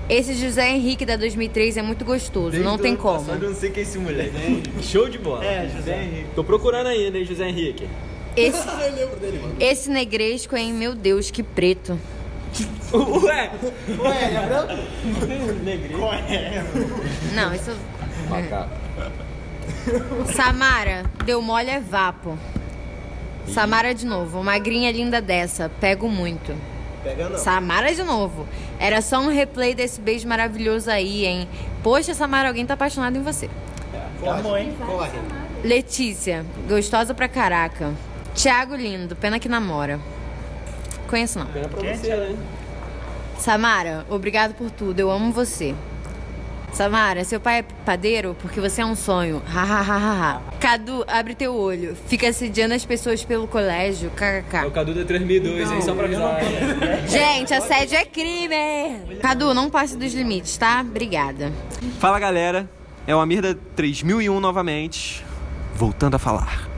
Esse 0.08 0.34
José 0.34 0.70
Henrique 0.70 1.04
da 1.04 1.16
2003 1.16 1.76
é 1.76 1.82
muito 1.82 2.04
gostoso, 2.04 2.58
não 2.60 2.78
tem 2.78 2.96
como. 2.96 3.30
Eu 3.30 3.50
não 3.50 3.54
sei 3.54 3.70
quem 3.70 3.82
é 3.82 3.86
esse 3.86 3.98
moleque. 3.98 4.62
Show 4.82 5.08
de 5.08 5.18
bola. 5.18 5.44
É, 5.44 5.68
José 5.68 6.02
Henrique. 6.02 6.26
Tô 6.34 6.42
procurando 6.42 6.86
ainda, 6.86 7.18
hein, 7.18 7.24
José 7.24 7.48
Henrique. 7.48 7.86
Esse, 8.34 8.66
esse 9.60 9.90
negresco, 9.90 10.56
hein? 10.56 10.72
Meu 10.72 10.94
Deus, 10.94 11.30
que 11.30 11.42
preto. 11.42 11.98
Ué! 12.92 13.50
Não, 17.34 17.54
isso. 17.54 17.76
Samara, 20.34 21.04
deu 21.24 21.40
mole 21.42 21.70
é 21.70 21.80
vapo. 21.80 22.38
Samara 23.48 23.94
de 23.94 24.04
novo, 24.04 24.42
magrinha 24.42 24.90
linda 24.92 25.20
dessa, 25.20 25.70
pego 25.80 26.08
muito. 26.08 26.54
Pega 27.02 27.28
não. 27.28 27.38
Samara 27.38 27.94
de 27.94 28.02
novo. 28.02 28.46
Era 28.78 29.00
só 29.00 29.20
um 29.20 29.28
replay 29.28 29.74
desse 29.74 30.00
beijo 30.00 30.28
maravilhoso 30.28 30.90
aí, 30.90 31.24
hein? 31.24 31.48
Poxa, 31.82 32.12
Samara, 32.14 32.48
alguém 32.48 32.66
tá 32.66 32.74
apaixonado 32.74 33.16
em 33.16 33.22
você. 33.22 33.48
Amor, 34.26 34.58
hein? 34.58 34.76
Letícia, 35.64 36.44
gostosa 36.68 37.14
pra 37.14 37.28
caraca. 37.28 37.92
Tiago 38.34 38.74
lindo, 38.74 39.16
pena 39.16 39.38
que 39.38 39.48
namora. 39.48 39.98
Conheço 41.08 41.38
não. 41.38 41.46
Pena 41.46 41.68
pra 41.68 41.80
você, 41.80 42.14
né? 42.14 42.36
Samara, 43.38 44.04
obrigado 44.08 44.54
por 44.54 44.70
tudo, 44.70 45.00
eu 45.00 45.10
amo 45.10 45.32
você. 45.32 45.74
Samara, 46.72 47.24
seu 47.24 47.40
pai 47.40 47.60
é 47.60 47.62
padeiro 47.84 48.36
porque 48.40 48.60
você 48.60 48.82
é 48.82 48.84
um 48.84 48.94
sonho. 48.94 49.42
Ha, 49.52 49.62
ha, 49.62 49.80
ha, 49.80 49.96
ha, 49.96 50.32
ha. 50.36 50.42
Cadu, 50.60 51.02
abre 51.08 51.34
teu 51.34 51.54
olho. 51.54 51.96
Fica 52.06 52.28
assediando 52.28 52.74
as 52.74 52.84
pessoas 52.84 53.24
pelo 53.24 53.48
colégio. 53.48 54.12
É 54.20 54.40
o 54.40 54.42
KKK. 54.44 54.70
Cadu 54.70 54.94
da 54.94 55.04
3002, 55.04 55.72
hein? 55.72 55.82
Só 55.82 55.94
pra 55.94 56.04
avisar. 56.04 56.38
Gente, 57.08 57.54
assédio 57.54 57.96
é 57.96 58.04
crime. 58.04 59.18
Cadu, 59.20 59.54
não 59.54 59.70
passe 59.70 59.96
dos 59.96 60.12
limites, 60.12 60.56
tá? 60.58 60.82
Obrigada. 60.82 61.52
Fala 61.98 62.18
galera, 62.18 62.68
é 63.06 63.16
o 63.16 63.18
Amir 63.18 63.40
da 63.40 63.54
3001 63.74 64.38
novamente, 64.38 65.24
voltando 65.74 66.16
a 66.16 66.18
falar. 66.18 66.68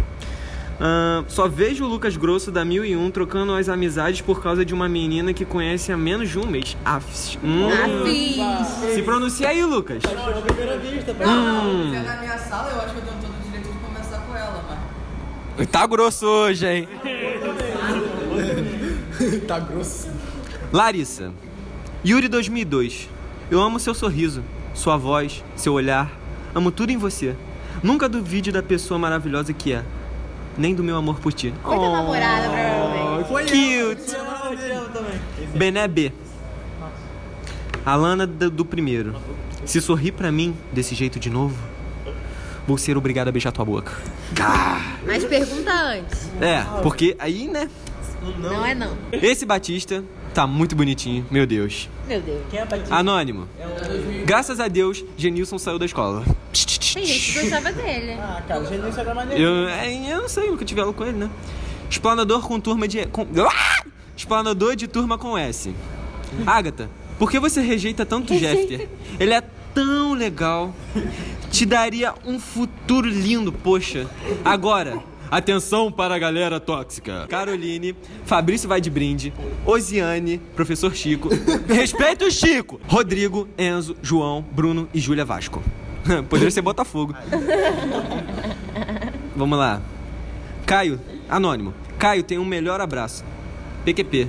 Ahn, 0.80 1.24
só 1.28 1.46
vejo 1.46 1.84
o 1.84 1.88
Lucas 1.88 2.16
Grosso 2.16 2.50
da 2.50 2.64
1001 2.64 3.10
trocando 3.10 3.52
as 3.52 3.68
amizades 3.68 4.22
por 4.22 4.42
causa 4.42 4.64
de 4.64 4.72
uma 4.72 4.88
menina 4.88 5.34
que 5.34 5.44
conhece 5.44 5.92
há 5.92 5.96
menos 5.96 6.30
de 6.30 6.38
um 6.38 6.46
mês. 6.46 6.74
Afs. 6.82 7.38
Hum. 7.44 7.68
Afis. 7.68 8.94
Se 8.94 9.02
pronuncia 9.02 9.50
aí, 9.50 9.62
Lucas. 9.62 10.02
Se 10.02 10.08
é 10.08 10.14
na 12.00 12.16
minha 12.16 12.38
sala, 12.38 12.70
eu 12.70 12.80
acho 12.80 12.94
que 12.94 12.98
eu 12.98 13.02
tenho 13.02 13.20
todo 13.20 13.30
o 13.30 13.42
direito 13.44 13.70
de 13.70 13.78
conversar 13.78 14.20
com 14.20 14.34
ela, 14.34 14.64
mas. 15.58 15.68
Tá 15.68 15.86
grosso 15.86 16.26
hoje, 16.26 16.66
hein? 16.66 16.88
Tá 19.46 19.58
grosso. 19.58 20.08
Larissa. 20.72 21.30
Yuri 22.02 22.26
2002. 22.26 23.10
Eu 23.50 23.60
amo 23.60 23.78
seu 23.78 23.92
sorriso, 23.94 24.42
sua 24.72 24.96
voz, 24.96 25.44
seu 25.54 25.74
olhar. 25.74 26.10
Amo 26.54 26.70
tudo 26.70 26.90
em 26.90 26.96
você. 26.96 27.36
Nunca 27.82 28.08
duvide 28.08 28.50
da 28.50 28.62
pessoa 28.62 28.98
maravilhosa 28.98 29.52
que 29.52 29.74
é. 29.74 29.84
Nem 30.60 30.74
do 30.74 30.84
meu 30.84 30.94
amor 30.94 31.18
por 31.18 31.32
ti. 31.32 31.54
Foi 31.62 31.74
tua 31.74 31.90
namorada, 31.90 32.50
provavelmente. 32.50 33.28
Foi 33.28 33.44
cute. 33.44 35.56
Bené 35.56 35.88
B. 35.88 36.12
Alana 37.86 38.26
do, 38.26 38.50
do 38.50 38.62
primeiro. 38.62 39.16
Se 39.64 39.80
sorrir 39.80 40.12
pra 40.12 40.30
mim 40.30 40.54
desse 40.70 40.94
jeito 40.94 41.18
de 41.18 41.30
novo, 41.30 41.56
vou 42.66 42.76
ser 42.76 42.94
obrigado 42.98 43.28
a 43.28 43.32
beijar 43.32 43.52
tua 43.52 43.64
boca. 43.64 43.90
Mas 45.06 45.24
pergunta 45.24 45.72
antes. 45.72 46.28
É, 46.42 46.62
porque 46.82 47.16
aí, 47.18 47.48
né? 47.48 47.66
Não 48.38 48.62
é 48.62 48.74
não. 48.74 48.98
Esse 49.10 49.46
Batista 49.46 50.04
tá 50.34 50.46
muito 50.46 50.76
bonitinho, 50.76 51.24
meu 51.30 51.46
Deus. 51.46 51.88
Meu 52.06 52.20
Deus. 52.20 52.42
Anônimo. 52.90 53.48
Graças 54.26 54.60
a 54.60 54.68
Deus, 54.68 55.02
Genilson 55.16 55.58
saiu 55.58 55.78
da 55.78 55.86
escola. 55.86 56.22
Tem 56.94 57.04
gente 57.04 57.32
que 57.32 57.40
gostava 57.40 57.72
dele. 57.72 58.12
Ah, 58.12 58.42
cara, 58.46 58.60
o 58.60 58.66
Genilson 58.66 59.00
era 59.00 59.14
maneiro. 59.14 59.42
Eu, 59.42 59.68
é, 59.68 60.12
eu 60.12 60.22
não 60.22 60.28
sei, 60.28 60.50
nunca 60.50 60.64
tive 60.64 60.80
aula 60.80 60.92
com 60.92 61.04
ele, 61.04 61.18
né? 61.18 61.30
Explanador 61.88 62.46
com 62.46 62.60
turma 62.60 62.86
de. 62.86 63.06
Com, 63.06 63.26
Ah! 63.46 63.84
Explanador 64.16 64.76
de 64.76 64.86
turma 64.86 65.16
com 65.16 65.36
S. 65.36 65.74
Agatha, 66.46 66.90
por 67.18 67.30
que 67.30 67.40
você 67.40 67.60
rejeita 67.60 68.04
tanto 68.04 68.34
o 68.34 68.38
Jeffter? 68.38 68.88
Ele 69.18 69.32
é 69.32 69.42
tão 69.74 70.12
legal. 70.14 70.74
Te 71.50 71.64
daria 71.64 72.14
um 72.24 72.38
futuro 72.38 73.08
lindo, 73.08 73.50
poxa. 73.50 74.06
Agora, 74.44 74.98
atenção 75.30 75.90
para 75.90 76.14
a 76.14 76.18
galera 76.18 76.60
tóxica. 76.60 77.26
Caroline, 77.28 77.96
Fabrício 78.24 78.68
vai 78.68 78.80
de 78.80 78.90
brinde, 78.90 79.32
Osiane, 79.64 80.38
professor 80.54 80.94
Chico. 80.94 81.28
Respeita 81.66 82.26
o 82.26 82.30
Chico! 82.30 82.80
Rodrigo, 82.86 83.48
Enzo, 83.58 83.96
João, 84.02 84.44
Bruno 84.52 84.88
e 84.92 85.00
Júlia 85.00 85.24
Vasco. 85.24 85.62
Poderia 86.28 86.50
ser 86.50 86.62
Botafogo. 86.62 87.14
Vamos 89.36 89.58
lá. 89.58 89.80
Caio, 90.66 91.00
anônimo. 91.28 91.74
Caio 91.98 92.22
tem 92.22 92.38
um 92.38 92.44
melhor 92.44 92.80
abraço. 92.80 93.24
PQP. 93.84 94.28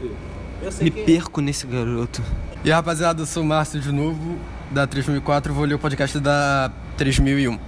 Me 0.82 0.92
perco 0.92 1.42
nesse 1.42 1.66
garoto. 1.66 2.22
E 2.64 2.70
rapaziada, 2.70 3.22
eu 3.22 3.26
sou 3.26 3.44
o 3.44 3.46
Márcio 3.46 3.80
de 3.80 3.92
novo, 3.92 4.38
da 4.70 4.86
3004, 4.86 5.54
vou 5.54 5.66
ler 5.66 5.74
o 5.74 5.80
podcast 5.80 6.20
da 6.20 6.72
3001. 6.98 7.60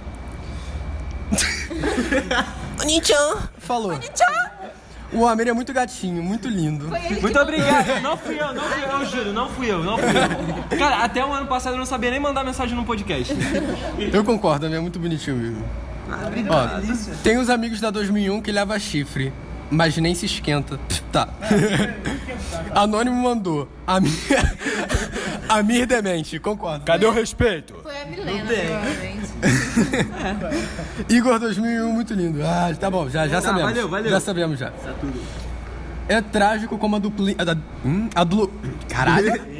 Onichan. 2.80 3.48
Falou. 3.58 3.98
O 5.14 5.26
Amir 5.26 5.48
é 5.48 5.52
muito 5.52 5.72
gatinho, 5.72 6.22
muito 6.22 6.48
lindo. 6.48 6.88
Muito 7.20 7.38
obrigado. 7.38 8.02
Não 8.02 8.16
fui 8.16 8.40
eu, 8.40 8.52
não 8.52 8.62
fui 8.62 8.82
eu, 8.82 8.88
eu 8.88 9.06
juro, 9.06 9.32
não 9.32 9.48
fui 9.48 9.70
eu, 9.70 9.82
não 9.82 9.98
fui 9.98 10.08
eu. 10.08 10.78
Cara, 10.78 11.04
até 11.04 11.24
o 11.24 11.32
ano 11.32 11.46
passado 11.46 11.74
eu 11.74 11.78
não 11.78 11.86
sabia 11.86 12.10
nem 12.10 12.20
mandar 12.20 12.44
mensagem 12.44 12.76
no 12.76 12.84
podcast. 12.84 13.34
Eu 14.12 14.24
concordo, 14.24 14.66
Amir 14.66 14.78
é 14.78 14.80
muito 14.80 14.98
bonitinho 14.98 15.36
mesmo. 15.36 15.64
Ó, 16.50 17.14
tem 17.22 17.38
uns 17.38 17.48
amigos 17.48 17.80
da 17.80 17.90
2001 17.90 18.40
que 18.42 18.52
leva 18.52 18.78
chifre, 18.78 19.32
mas 19.70 19.96
nem 19.96 20.14
se 20.14 20.26
esquenta. 20.26 20.78
Tá. 21.10 21.28
Anônimo 22.74 23.16
mandou. 23.16 23.68
Amir, 23.86 24.12
Amir 25.48 25.86
demente, 25.86 26.38
concordo. 26.38 26.84
Cadê 26.84 27.06
o 27.06 27.10
respeito? 27.10 27.74
Foi 27.82 28.00
a 28.00 28.06
Milena, 28.06 28.44
provavelmente. 28.44 29.23
Igor 31.08 31.38
2001, 31.38 31.92
muito 31.92 32.14
lindo. 32.14 32.40
Ah, 32.44 32.72
tá 32.78 32.90
bom, 32.90 33.08
já, 33.08 33.26
já 33.28 33.40
sabemos. 33.40 33.70
valeu, 33.70 33.88
valeu. 33.88 34.10
Já 34.10 34.20
sabemos 34.20 34.58
já. 34.58 34.72
É 36.06 36.20
trágico 36.20 36.76
como 36.76 36.96
a 36.96 36.98
duplinha. 36.98 37.34
A, 37.38 37.44
da- 37.44 37.56
hum, 37.84 38.08
a 38.14 38.24
duplo. 38.24 38.52
Caralho! 38.88 39.32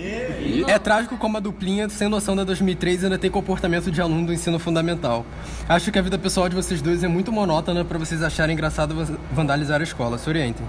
É 0.69 0.79
trágico 0.79 1.17
como 1.17 1.37
a 1.37 1.41
duplinha, 1.41 1.89
sem 1.89 2.09
noção 2.09 2.37
da 2.37 2.45
2003, 2.45 3.05
ainda 3.05 3.19
tem 3.19 3.31
comportamento 3.31 3.91
de 3.91 4.01
aluno 4.01 4.27
do 4.27 4.33
ensino 4.33 4.59
fundamental. 4.59 5.25
Acho 5.69 5.91
que 5.91 5.99
a 5.99 6.03
vida 6.03 6.19
pessoal 6.19 6.49
de 6.49 6.55
vocês 6.55 6.81
dois 6.83 7.03
é 7.03 7.09
muito 7.09 7.33
monótona 7.33 7.85
pra 7.85 7.99
vocês 7.99 8.23
acharem 8.23 8.53
engraçado 8.55 8.95
van- 8.95 9.17
vandalizar 9.33 9.81
a 9.81 9.85
escola. 9.85 10.17
Se 10.19 10.29
orientem. 10.29 10.65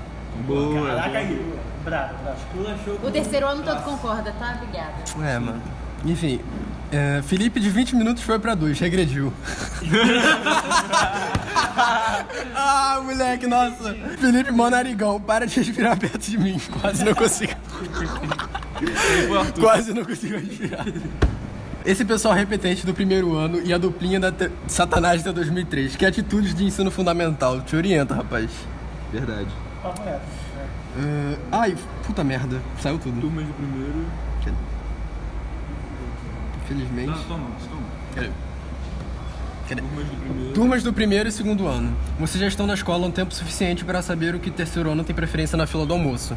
O 3.04 3.12
terceiro 3.12 3.48
ano 3.48 3.64
todo 3.64 3.84
concorda, 3.84 4.32
tá? 4.40 4.56
Obrigada. 4.62 4.94
É, 5.30 5.40
mano. 5.40 5.62
Enfim, 6.06 6.40
é, 6.92 7.22
Felipe 7.24 7.60
de 7.60 7.70
20 7.70 7.96
minutos 7.96 8.24
foi 8.24 8.40
pra 8.40 8.54
2, 8.56 8.80
regrediu. 8.80 9.34
ah, 12.56 13.02
moleque, 13.04 13.48
nossa. 13.48 13.94
Felipe 14.20 14.52
Monarigão, 14.52 15.20
para 15.20 15.46
de 15.48 15.56
respirar 15.60 15.98
perto 15.98 16.20
de 16.30 16.38
mim. 16.38 16.60
Quase 16.82 17.04
não 17.04 17.14
consigo. 17.16 17.54
Quase 19.60 19.94
não 19.94 20.06
consigo 20.06 20.38
respirar. 20.38 20.86
Esse 21.86 22.04
pessoal 22.04 22.34
repetente 22.34 22.86
do 22.86 22.94
primeiro 22.94 23.36
ano 23.36 23.62
e 23.64 23.72
a 23.74 23.78
duplinha 23.78 24.20
da 24.20 24.32
te- 24.32 24.52
Satanás 24.68 25.22
da 25.24 25.32
2003. 25.32 25.96
Que 25.96 26.06
atitudes 26.06 26.56
de 26.56 26.66
ensino 26.66 26.90
fundamental. 26.90 27.62
Te 27.62 27.76
orienta, 27.76 28.16
rapaz. 28.16 28.50
Verdade. 29.12 29.48
É, 30.98 31.38
ai, 31.52 31.76
puta 32.06 32.24
merda. 32.24 32.60
Saiu 32.82 32.98
tudo. 32.98 33.22
Turmas 33.22 33.46
do 33.46 33.54
primeiro. 33.54 34.06
Infelizmente. 36.66 37.24
toma, 37.28 37.48
toma. 37.70 37.82
Cadê? 38.16 38.30
Cadê? 39.70 39.82
Turmas 39.82 40.06
do 40.06 40.16
primeiro. 40.16 40.54
Turmas 40.54 40.84
do 40.84 40.94
primeiro 40.94 41.30
e 41.30 41.32
segundo 41.32 41.68
ano. 41.68 41.96
Vocês 42.20 42.40
já 42.42 42.48
estão 42.48 42.68
na 42.68 42.74
escola 42.74 43.06
há 43.06 43.08
um 43.08 43.12
tempo 43.12 43.34
suficiente 43.34 43.84
para 43.84 44.02
saber 44.02 44.36
o 44.36 44.40
que 44.40 44.52
terceiro 44.52 44.90
ano 44.92 45.04
tem 45.04 45.16
preferência 45.16 45.58
na 45.58 45.66
fila 45.66 45.86
do 45.86 45.94
almoço. 45.94 46.36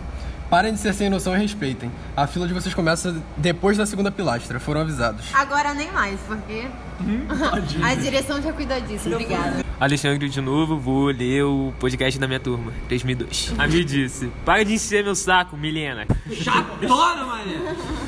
Parem 0.48 0.72
de 0.72 0.80
ser 0.80 0.94
sem 0.94 1.10
noção 1.10 1.36
e 1.36 1.38
respeitem. 1.38 1.92
A 2.16 2.26
fila 2.26 2.48
de 2.48 2.54
vocês 2.54 2.74
começa 2.74 3.14
depois 3.36 3.76
da 3.76 3.84
segunda 3.84 4.10
pilastra. 4.10 4.58
Foram 4.58 4.80
avisados. 4.80 5.26
Agora 5.34 5.74
nem 5.74 5.92
mais, 5.92 6.18
porque 6.26 6.66
a 7.84 7.94
direção 7.94 8.40
já 8.40 8.50
cuida 8.52 8.80
disso. 8.80 9.10
Obrigada. 9.10 9.62
Alexandre 9.78 10.28
de 10.28 10.40
novo, 10.40 10.78
vou 10.78 11.06
ler 11.06 11.44
o 11.44 11.72
podcast 11.78 12.18
da 12.18 12.26
minha 12.26 12.40
turma, 12.40 12.72
3002. 12.88 13.54
A 13.58 13.66
me 13.66 13.84
disse: 13.84 14.28
Para 14.44 14.64
de 14.64 14.72
encher 14.74 15.04
meu 15.04 15.14
saco, 15.14 15.56
Milena. 15.56 16.06
Chatona, 16.32 17.26
mané! 17.26 17.76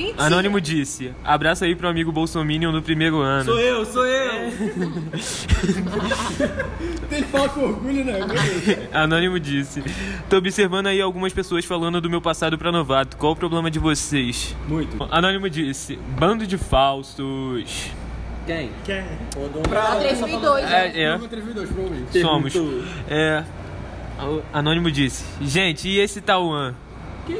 Mentira. 0.00 0.24
Anônimo 0.24 0.60
disse: 0.60 1.12
Abraço 1.22 1.64
aí 1.64 1.76
pro 1.76 1.88
amigo 1.88 2.10
Bolsominion 2.10 2.72
no 2.72 2.80
primeiro 2.80 3.20
ano. 3.20 3.44
Sou 3.44 3.60
eu, 3.60 3.84
sou 3.84 4.06
eu! 4.06 4.50
Tem 7.10 7.22
que 7.22 7.28
falar 7.28 7.48
com 7.50 7.64
orgulho, 7.64 8.04
né? 8.04 8.20
Anônimo 8.92 9.38
disse: 9.38 9.82
Tô 10.28 10.38
observando 10.38 10.86
aí 10.86 11.00
algumas 11.00 11.32
pessoas 11.32 11.64
falando 11.64 12.00
do 12.00 12.08
meu 12.08 12.20
passado 12.20 12.56
pra 12.56 12.72
novato. 12.72 13.16
Qual 13.16 13.32
o 13.32 13.36
problema 13.36 13.70
de 13.70 13.78
vocês? 13.78 14.56
Muito. 14.66 14.96
Anônimo 15.10 15.50
disse: 15.50 15.96
Bando 16.18 16.46
de 16.46 16.56
falsos. 16.56 17.90
Quem? 18.46 18.70
A 19.76 19.96
3002, 19.96 20.64
né? 20.64 20.92
É, 20.94 21.02
é. 21.02 21.18
Somos. 22.20 22.54
É. 23.08 23.44
Anônimo 24.52 24.90
disse: 24.90 25.24
Gente, 25.40 25.88
e 25.88 25.98
esse 25.98 26.20
Tauan? 26.20 26.74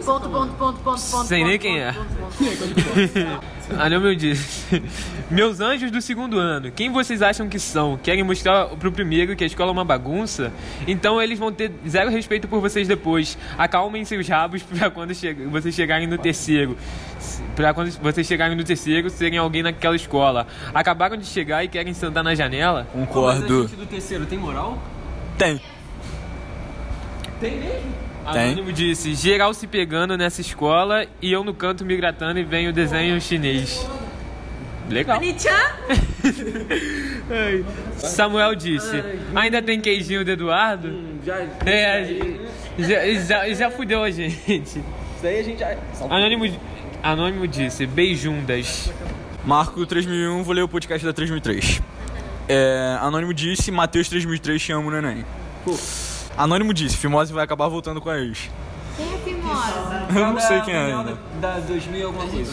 Ponto, 0.05 0.29
ponto, 0.29 0.53
ponto, 0.55 0.79
ponto, 0.81 0.81
ponto. 0.83 1.25
Sei 1.27 1.45
nem 1.45 1.53
ponto, 1.53 1.63
quem 1.63 1.79
é. 1.81 1.93
ponto, 1.93 2.07
ponto, 2.09 2.83
ponto. 3.15 3.81
Anônimo 3.81 4.15
disse: 4.17 4.83
Meus 5.31 5.61
anjos 5.61 5.91
do 5.91 6.01
segundo 6.01 6.39
ano, 6.39 6.71
quem 6.71 6.91
vocês 6.91 7.23
acham 7.23 7.49
que 7.49 7.59
são? 7.59 7.97
Querem 7.97 8.25
mostrar 8.25 8.67
pro 8.77 8.91
primeiro 8.91 9.37
que 9.37 9.45
a 9.45 9.47
escola 9.47 9.71
é 9.71 9.73
uma 9.73 9.85
bagunça? 9.85 10.53
Então 10.87 11.21
eles 11.21 11.39
vão 11.39 11.53
ter 11.53 11.71
zero 11.89 12.11
respeito 12.11 12.49
por 12.49 12.61
vocês 12.61 12.89
depois. 12.89 13.39
Acalmem 13.57 14.05
seus 14.05 14.27
rabos 14.29 14.63
pra 14.65 14.91
quando 14.91 15.15
che 15.15 15.33
vocês 15.33 15.75
chegarem 15.75 16.07
no 16.07 16.19
terceiro. 16.19 16.77
Pra 17.55 17.73
quando 17.75 17.91
vocês 18.01 18.27
chegarem 18.27 18.57
no 18.57 18.65
terceiro, 18.65 19.11
serem 19.11 19.39
alguém 19.39 19.63
naquela 19.63 19.95
escola. 19.95 20.47
Acabaram 20.75 21.17
de 21.17 21.27
chegar 21.27 21.63
e 21.65 21.69
querem 21.69 21.95
sentar 21.95 22.25
na 22.25 22.35
janela? 22.35 22.87
Mas 22.93 23.03
a 23.03 23.07
Concordo. 23.07 23.63
gente 23.63 23.77
do 23.77 23.87
terceiro 23.87 24.27
tem 24.27 24.39
moral? 24.39 24.79
Tem. 25.39 25.61
Tem 27.41 27.59
mesmo? 27.59 28.10
Anônimo 28.25 28.73
disse: 28.73 29.15
geral 29.15 29.53
se 29.55 29.67
pegando 29.67 30.17
nessa 30.17 30.41
escola 30.41 31.07
e 31.21 31.33
eu 31.33 31.45
no 31.45 31.55
canto 31.55 31.85
me 31.85 31.97
gratando 31.97 32.39
e 32.39 32.45
venho 32.45 32.73
desenho 32.73 33.21
chinês. 33.21 33.87
Legal. 34.89 35.21
Samuel 37.97 38.55
disse: 38.55 39.03
ainda 39.35 39.63
tem 39.63 39.81
queijinho 39.81 40.25
do 40.25 40.31
Eduardo? 40.31 41.01
Já. 41.25 41.39
É, 41.65 42.37
já, 42.79 43.15
já, 43.15 43.55
já 43.55 43.71
fudeu 43.71 44.03
a 44.03 44.11
gente. 44.11 44.39
Isso 44.47 45.27
aí 45.27 45.41
a 45.41 45.43
gente 45.43 45.59
já. 45.59 45.77
Anônimo, 46.09 46.45
Anônimo 47.03 47.47
disse: 47.47 47.87
beijundas. 47.87 48.91
Marco 49.45 49.87
3001, 49.87 50.43
vou 50.43 50.55
ler 50.55 50.63
o 50.63 50.69
podcast 50.69 51.05
da 51.05 51.13
3003. 51.13 51.81
É, 52.47 52.99
Anônimo 53.01 53.33
disse, 53.33 53.71
Matheus 53.71 54.09
3003 54.09 54.61
te 54.61 54.73
amo, 54.73 54.91
neném. 54.91 55.25
Anônimo 56.37 56.73
disse, 56.73 56.97
Fimose 56.97 57.33
vai 57.33 57.45
acabar 57.45 57.69
voltando 57.69 58.01
com 58.01 58.09
a 58.11 58.19
ex. 58.19 58.51
Quem 58.97 59.07
é 59.15 59.19
Fimose? 59.19 59.71
Eu 60.19 60.33
não 60.33 60.41
sei 60.41 60.61
quem 60.63 60.75
é 60.75 60.91
Da, 60.91 60.99
ainda. 60.99 61.19
da 61.41 61.59
2000 61.61 62.07
alguma 62.07 62.27
coisa. 62.27 62.53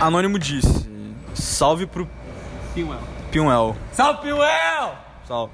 Anônimo 0.00 0.38
disse, 0.38 0.88
salve 1.34 1.86
pro 1.86 2.08
Pinwell. 2.74 2.98
Pinwell. 3.30 3.76
Salve, 3.92 4.22
Pinwell! 4.22 4.92
Salve. 5.26 5.52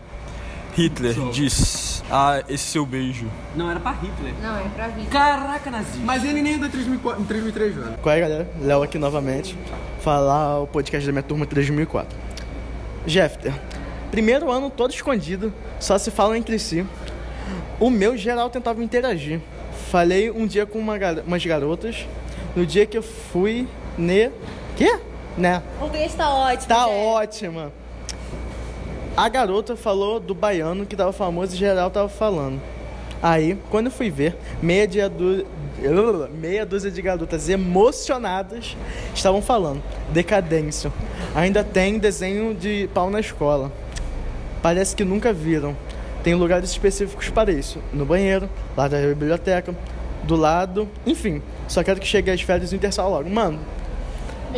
Hitler 0.76 1.14
disse, 1.32 2.02
ah, 2.10 2.42
esse 2.48 2.64
seu 2.64 2.86
beijo. 2.86 3.26
Não, 3.56 3.68
era 3.70 3.80
pra 3.80 3.90
Hitler. 3.92 4.32
Não, 4.40 4.56
é 4.56 4.62
pra 4.68 4.88
vir. 4.88 5.06
Caraca, 5.06 5.70
nazista. 5.70 5.98
Mas 6.04 6.22
ele 6.24 6.40
nem 6.42 6.54
é 6.54 6.58
da 6.58 6.68
3004 6.68 7.24
3003, 7.24 7.74
velho. 7.74 7.98
Qual 8.00 8.14
é, 8.14 8.20
galera? 8.20 8.50
Léo 8.60 8.82
aqui 8.82 8.96
novamente. 8.98 9.58
Falar 10.00 10.60
o 10.60 10.66
podcast 10.66 11.04
da 11.04 11.12
minha 11.12 11.22
turma 11.24 11.44
3004. 11.44 12.16
Jeffter, 13.06 13.52
primeiro 14.10 14.50
ano 14.50 14.70
todo 14.70 14.92
escondido, 14.92 15.52
só 15.80 15.98
se 15.98 16.10
falam 16.10 16.36
entre 16.36 16.58
si. 16.58 16.86
O 17.78 17.90
meu 17.90 18.16
geral 18.16 18.50
tentava 18.50 18.82
interagir. 18.82 19.40
Falei 19.90 20.30
um 20.30 20.46
dia 20.46 20.66
com 20.66 20.78
uma 20.78 20.96
gar- 20.98 21.20
umas 21.26 21.44
garotas. 21.44 22.06
No 22.54 22.64
dia 22.66 22.84
que 22.86 22.96
eu 22.98 23.02
fui, 23.02 23.66
né? 23.96 24.30
Quê? 24.76 24.98
Né? 25.36 25.62
O 25.76 25.80
português 25.80 26.14
tá 26.14 26.28
ótimo. 26.34 26.68
Tá 26.68 26.84
gente. 26.86 26.94
ótima. 26.96 27.72
A 29.16 29.28
garota 29.28 29.76
falou 29.76 30.18
do 30.20 30.34
baiano 30.34 30.86
que 30.86 30.96
tava 30.96 31.12
famoso 31.12 31.54
e 31.54 31.58
geral 31.58 31.90
tava 31.90 32.08
falando. 32.08 32.60
Aí, 33.22 33.58
quando 33.70 33.86
eu 33.86 33.92
fui 33.92 34.10
ver, 34.10 34.36
meia, 34.62 34.86
dia 34.86 35.08
du- 35.08 35.44
meia 36.40 36.64
dúzia 36.64 36.90
de 36.90 37.02
garotas 37.02 37.48
emocionadas 37.48 38.76
estavam 39.14 39.42
falando. 39.42 39.82
Decadência. 40.10 40.92
Ainda 41.34 41.62
tem 41.64 41.98
desenho 41.98 42.54
de 42.54 42.88
pau 42.94 43.10
na 43.10 43.20
escola. 43.20 43.70
Parece 44.62 44.94
que 44.96 45.04
nunca 45.04 45.32
viram. 45.32 45.76
Tem 46.22 46.34
lugares 46.34 46.70
específicos 46.70 47.28
para 47.30 47.50
isso. 47.50 47.78
No 47.92 48.04
banheiro, 48.04 48.48
lá 48.76 48.88
da 48.88 48.98
biblioteca, 48.98 49.74
do 50.22 50.36
lado, 50.36 50.88
enfim. 51.06 51.42
Só 51.66 51.82
quero 51.82 52.00
que 52.00 52.06
chegue 52.06 52.30
as 52.30 52.42
férias 52.42 52.72
e 52.72 52.74
o 52.74 52.76
intersal 52.76 53.10
logo. 53.10 53.28
Mano, 53.28 53.58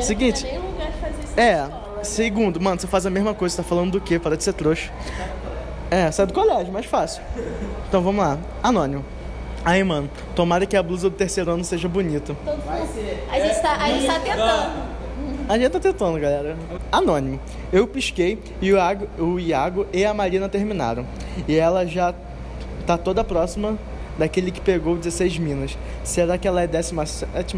Seguinte. 0.01 0.47
Não 0.47 0.71
lugar 0.71 0.91
de 0.91 0.99
fazer 0.99 1.23
isso 1.23 1.33
é, 1.39 1.63
escola, 1.63 1.97
né? 1.97 2.05
segundo, 2.05 2.61
mano, 2.61 2.81
você 2.81 2.87
faz 2.87 3.05
a 3.05 3.11
mesma 3.11 3.35
coisa, 3.35 3.57
você 3.57 3.63
tá 3.63 3.69
falando 3.69 3.93
do 3.93 4.01
quê? 4.01 4.19
Para 4.19 4.37
de 4.37 4.45
ser 4.45 4.55
trouxa. 4.55 4.91
É, 5.91 6.11
sai 6.11 6.27
do 6.27 6.33
colégio, 6.33 6.73
mais 6.73 6.87
fácil. 6.87 7.23
Então 7.89 8.01
vamos 8.03 8.25
lá. 8.25 8.39
Anônimo. 8.63 9.05
Aí, 9.65 9.85
mano, 9.85 10.11
tomara 10.35 10.65
que 10.65 10.77
a 10.77 10.83
blusa 10.83 11.11
do 11.11 11.17
terceiro 11.17 11.51
ano 11.53 11.63
seja 11.63 11.89
bonita. 11.89 12.35
A 13.31 13.39
gente 13.39 13.61
tá, 13.61 13.77
a 13.77 13.89
gente 13.89 14.07
tá 14.07 14.19
tentando. 14.19 14.92
A 15.49 15.59
gente 15.59 15.71
tá 15.71 15.81
tentando, 15.81 16.19
galera. 16.19 16.57
Anônimo. 16.91 17.41
Eu 17.73 17.87
pisquei 17.87 18.39
e 18.61 18.73
o 18.73 18.77
Iago, 18.77 19.07
o 19.19 19.39
Iago 19.41 19.87
e 19.93 20.05
a 20.05 20.15
Marina 20.15 20.49
terminaram. 20.49 21.07
E 21.49 21.57
ela 21.57 21.87
já 21.87 22.15
tá 22.87 22.97
toda 22.97 23.23
próxima 23.25 23.79
daquele 24.19 24.51
que 24.51 24.61
pegou 24.61 24.97
16 24.97 25.39
minas. 25.39 25.77
Será 26.05 26.39
que 26.39 26.47
ela 26.49 26.63
é 26.63 26.67
17? 26.67 27.57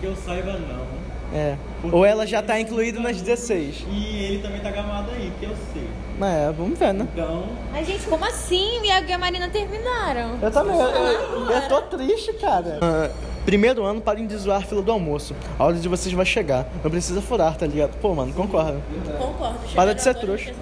Que 0.00 0.06
eu 0.06 0.16
saiba, 0.16 0.52
não. 0.52 0.86
É. 1.34 1.56
Ou 1.90 2.04
ela 2.04 2.24
já 2.26 2.40
tá 2.40 2.58
incluída 2.60 3.00
nas 3.00 3.20
16. 3.20 3.84
E 3.90 4.24
ele 4.24 4.38
também 4.42 4.60
tá 4.60 4.70
gamado 4.70 5.10
aí, 5.10 5.32
que 5.40 5.44
eu 5.46 5.54
sei. 5.72 5.86
É, 6.22 6.52
vamos 6.52 6.78
ver, 6.78 6.94
né? 6.94 7.06
Então, 7.12 7.44
Mas, 7.72 7.86
gente, 7.86 8.06
como 8.06 8.24
assim? 8.24 8.80
O 8.80 8.84
Iago 8.84 9.08
e 9.08 9.12
a 9.12 9.18
Marina 9.18 9.48
terminaram. 9.50 10.38
Eu 10.40 10.50
também, 10.50 10.78
eu, 10.78 10.86
eu- 10.88 11.50
eu 11.50 11.68
tô 11.68 11.82
triste, 11.82 12.32
cara. 12.34 12.78
Ah, 12.80 13.10
primeiro 13.46 13.84
ano, 13.84 14.00
parem 14.00 14.26
de 14.26 14.36
zoar 14.36 14.58
a 14.58 14.60
fila 14.60 14.82
do 14.82 14.90
almoço. 14.92 15.34
A 15.58 15.64
hora 15.64 15.76
de 15.76 15.88
vocês 15.88 16.12
vai 16.12 16.26
chegar. 16.26 16.66
Não 16.82 16.90
precisa 16.90 17.22
furar, 17.22 17.56
tá 17.56 17.64
ligado? 17.66 17.96
Pô, 18.02 18.12
mano, 18.14 18.32
concorda. 18.34 18.78
Concordo. 19.16 19.58
Para 19.74 19.94
de 19.94 20.02
ser 20.02 20.14
trouxa. 20.16 20.52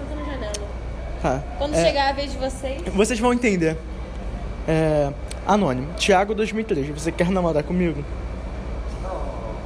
Tá. 1.21 1.41
Quando 1.57 1.73
É, 1.73 1.83
chegar 1.83 2.09
a 2.09 2.13
vez 2.13 2.31
de 2.31 2.37
vocês. 2.37 2.81
Vocês 2.93 3.19
vão 3.19 3.33
entender. 3.33 3.75
É, 4.67 5.11
anônimo. 5.47 5.87
Thiago 5.95 6.35
2003. 6.35 6.87
Você 6.89 7.11
quer 7.11 7.29
namorar 7.31 7.63
comigo? 7.63 8.05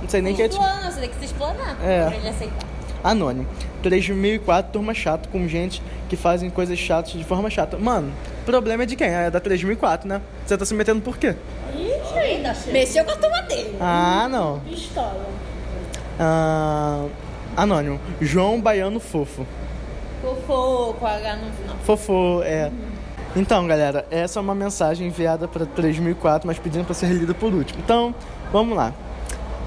Não 0.02 0.08
sei 0.08 0.22
nem 0.22 0.34
quem 0.34 0.46
é. 0.46 0.48
Explana, 0.48 0.90
você 0.90 1.02
tem 1.02 1.10
que 1.10 1.18
se 1.18 1.26
explanar. 1.26 1.78
É. 1.84 2.06
Pra 2.06 2.16
ele 2.16 2.30
aceitar. 2.30 2.68
Anônimo. 3.04 3.46
3004, 3.84 4.72
turma 4.72 4.94
chata, 4.94 5.30
com 5.30 5.48
gente 5.48 5.82
que 6.10 6.16
fazem 6.16 6.50
coisas 6.50 6.78
chatas 6.80 7.12
de 7.14 7.24
forma 7.24 7.50
chata. 7.50 7.78
Mano, 7.78 8.12
problema 8.46 8.84
é 8.84 8.86
de 8.86 8.96
quem? 8.96 9.08
É 9.08 9.30
da 9.30 9.40
3004, 9.40 10.08
né? 10.08 10.22
Você 10.46 10.58
tá 10.58 10.66
se 10.66 10.74
metendo 10.74 11.02
por 11.02 11.18
quê? 11.18 11.36
Mexeu 12.72 13.06
com 13.06 13.12
a 13.12 13.16
turma 13.18 13.42
dele. 13.44 13.76
Ah, 13.80 14.28
não. 14.30 14.60
Pistola. 14.62 15.26
Ah, 16.20 17.06
anônimo. 17.56 18.00
João 18.22 18.60
Baiano 18.60 19.00
Fofo. 19.00 19.46
Fofo, 20.22 20.94
com 21.00 21.08
H 21.08 21.36
no 21.38 21.52
final. 21.54 21.78
Fofo, 21.84 22.42
é. 22.44 22.72
Então, 23.36 23.66
galera, 23.68 24.06
essa 24.10 24.40
é 24.40 24.42
uma 24.42 24.56
mensagem 24.56 25.08
enviada 25.08 25.48
para 25.48 25.66
3004, 25.66 26.48
mas 26.48 26.58
pedindo 26.58 26.84
para 26.84 26.94
ser 26.94 27.08
lida 27.08 27.34
por 27.34 27.54
último. 27.54 27.80
Então, 27.84 28.14
vamos 28.52 28.76
lá. 28.76 28.94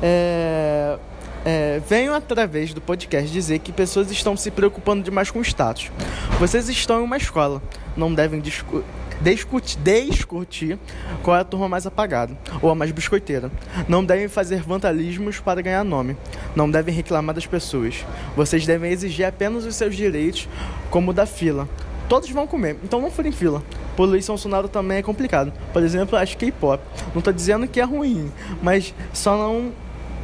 É, 0.03 0.99
é, 1.45 1.81
venho 1.89 2.13
através 2.13 2.75
do 2.75 2.81
podcast 2.81 3.31
dizer 3.31 3.61
que 3.61 3.73
pessoas 3.73 4.11
estão 4.11 4.37
se 4.37 4.51
preocupando 4.51 5.03
demais 5.03 5.31
com 5.31 5.39
o 5.39 5.43
status. 5.43 5.91
Vocês 6.39 6.69
estão 6.69 7.01
em 7.01 7.05
uma 7.05 7.17
escola, 7.17 7.63
não 7.97 8.13
devem 8.13 8.41
discu 8.41 8.85
discutir, 9.23 9.79
discutir 9.79 10.79
qual 11.23 11.37
é 11.37 11.41
a 11.41 11.45
turma 11.45 11.69
mais 11.69 11.87
apagada 11.87 12.37
ou 12.61 12.71
a 12.71 12.75
mais 12.75 12.91
biscoiteira. 12.91 13.51
Não 13.89 14.05
devem 14.05 14.29
fazer 14.29 14.63
vandalismos 14.63 15.39
para 15.39 15.63
ganhar 15.63 15.85
nome. 15.85 16.17
Não 16.55 16.71
devem 16.71 16.95
reclamar 16.95 17.35
das 17.35 17.47
pessoas. 17.47 18.05
Vocês 18.37 18.67
devem 18.67 18.91
exigir 18.91 19.25
apenas 19.25 19.65
os 19.65 19.75
seus 19.77 19.97
direitos, 19.97 20.49
como 20.91 21.11
o 21.11 21.15
da 21.15 21.27
fila. 21.27 21.69
Todos 22.09 22.31
vão 22.31 22.47
comer, 22.47 22.77
então 22.85 23.01
não 23.01 23.11
furem 23.11 23.33
fila. 23.33 23.63
Poluição 23.97 24.37
sonora 24.37 24.69
também 24.69 24.99
é 24.99 25.03
complicado. 25.03 25.53
Por 25.73 25.83
exemplo, 25.83 26.17
as 26.17 26.35
K-pop. 26.35 26.83
Não 27.15 27.23
tô 27.23 27.33
dizendo 27.33 27.67
que 27.67 27.81
é 27.81 27.85
ruim, 27.85 28.31
mas 28.63 28.93
só 29.13 29.37
não 29.37 29.73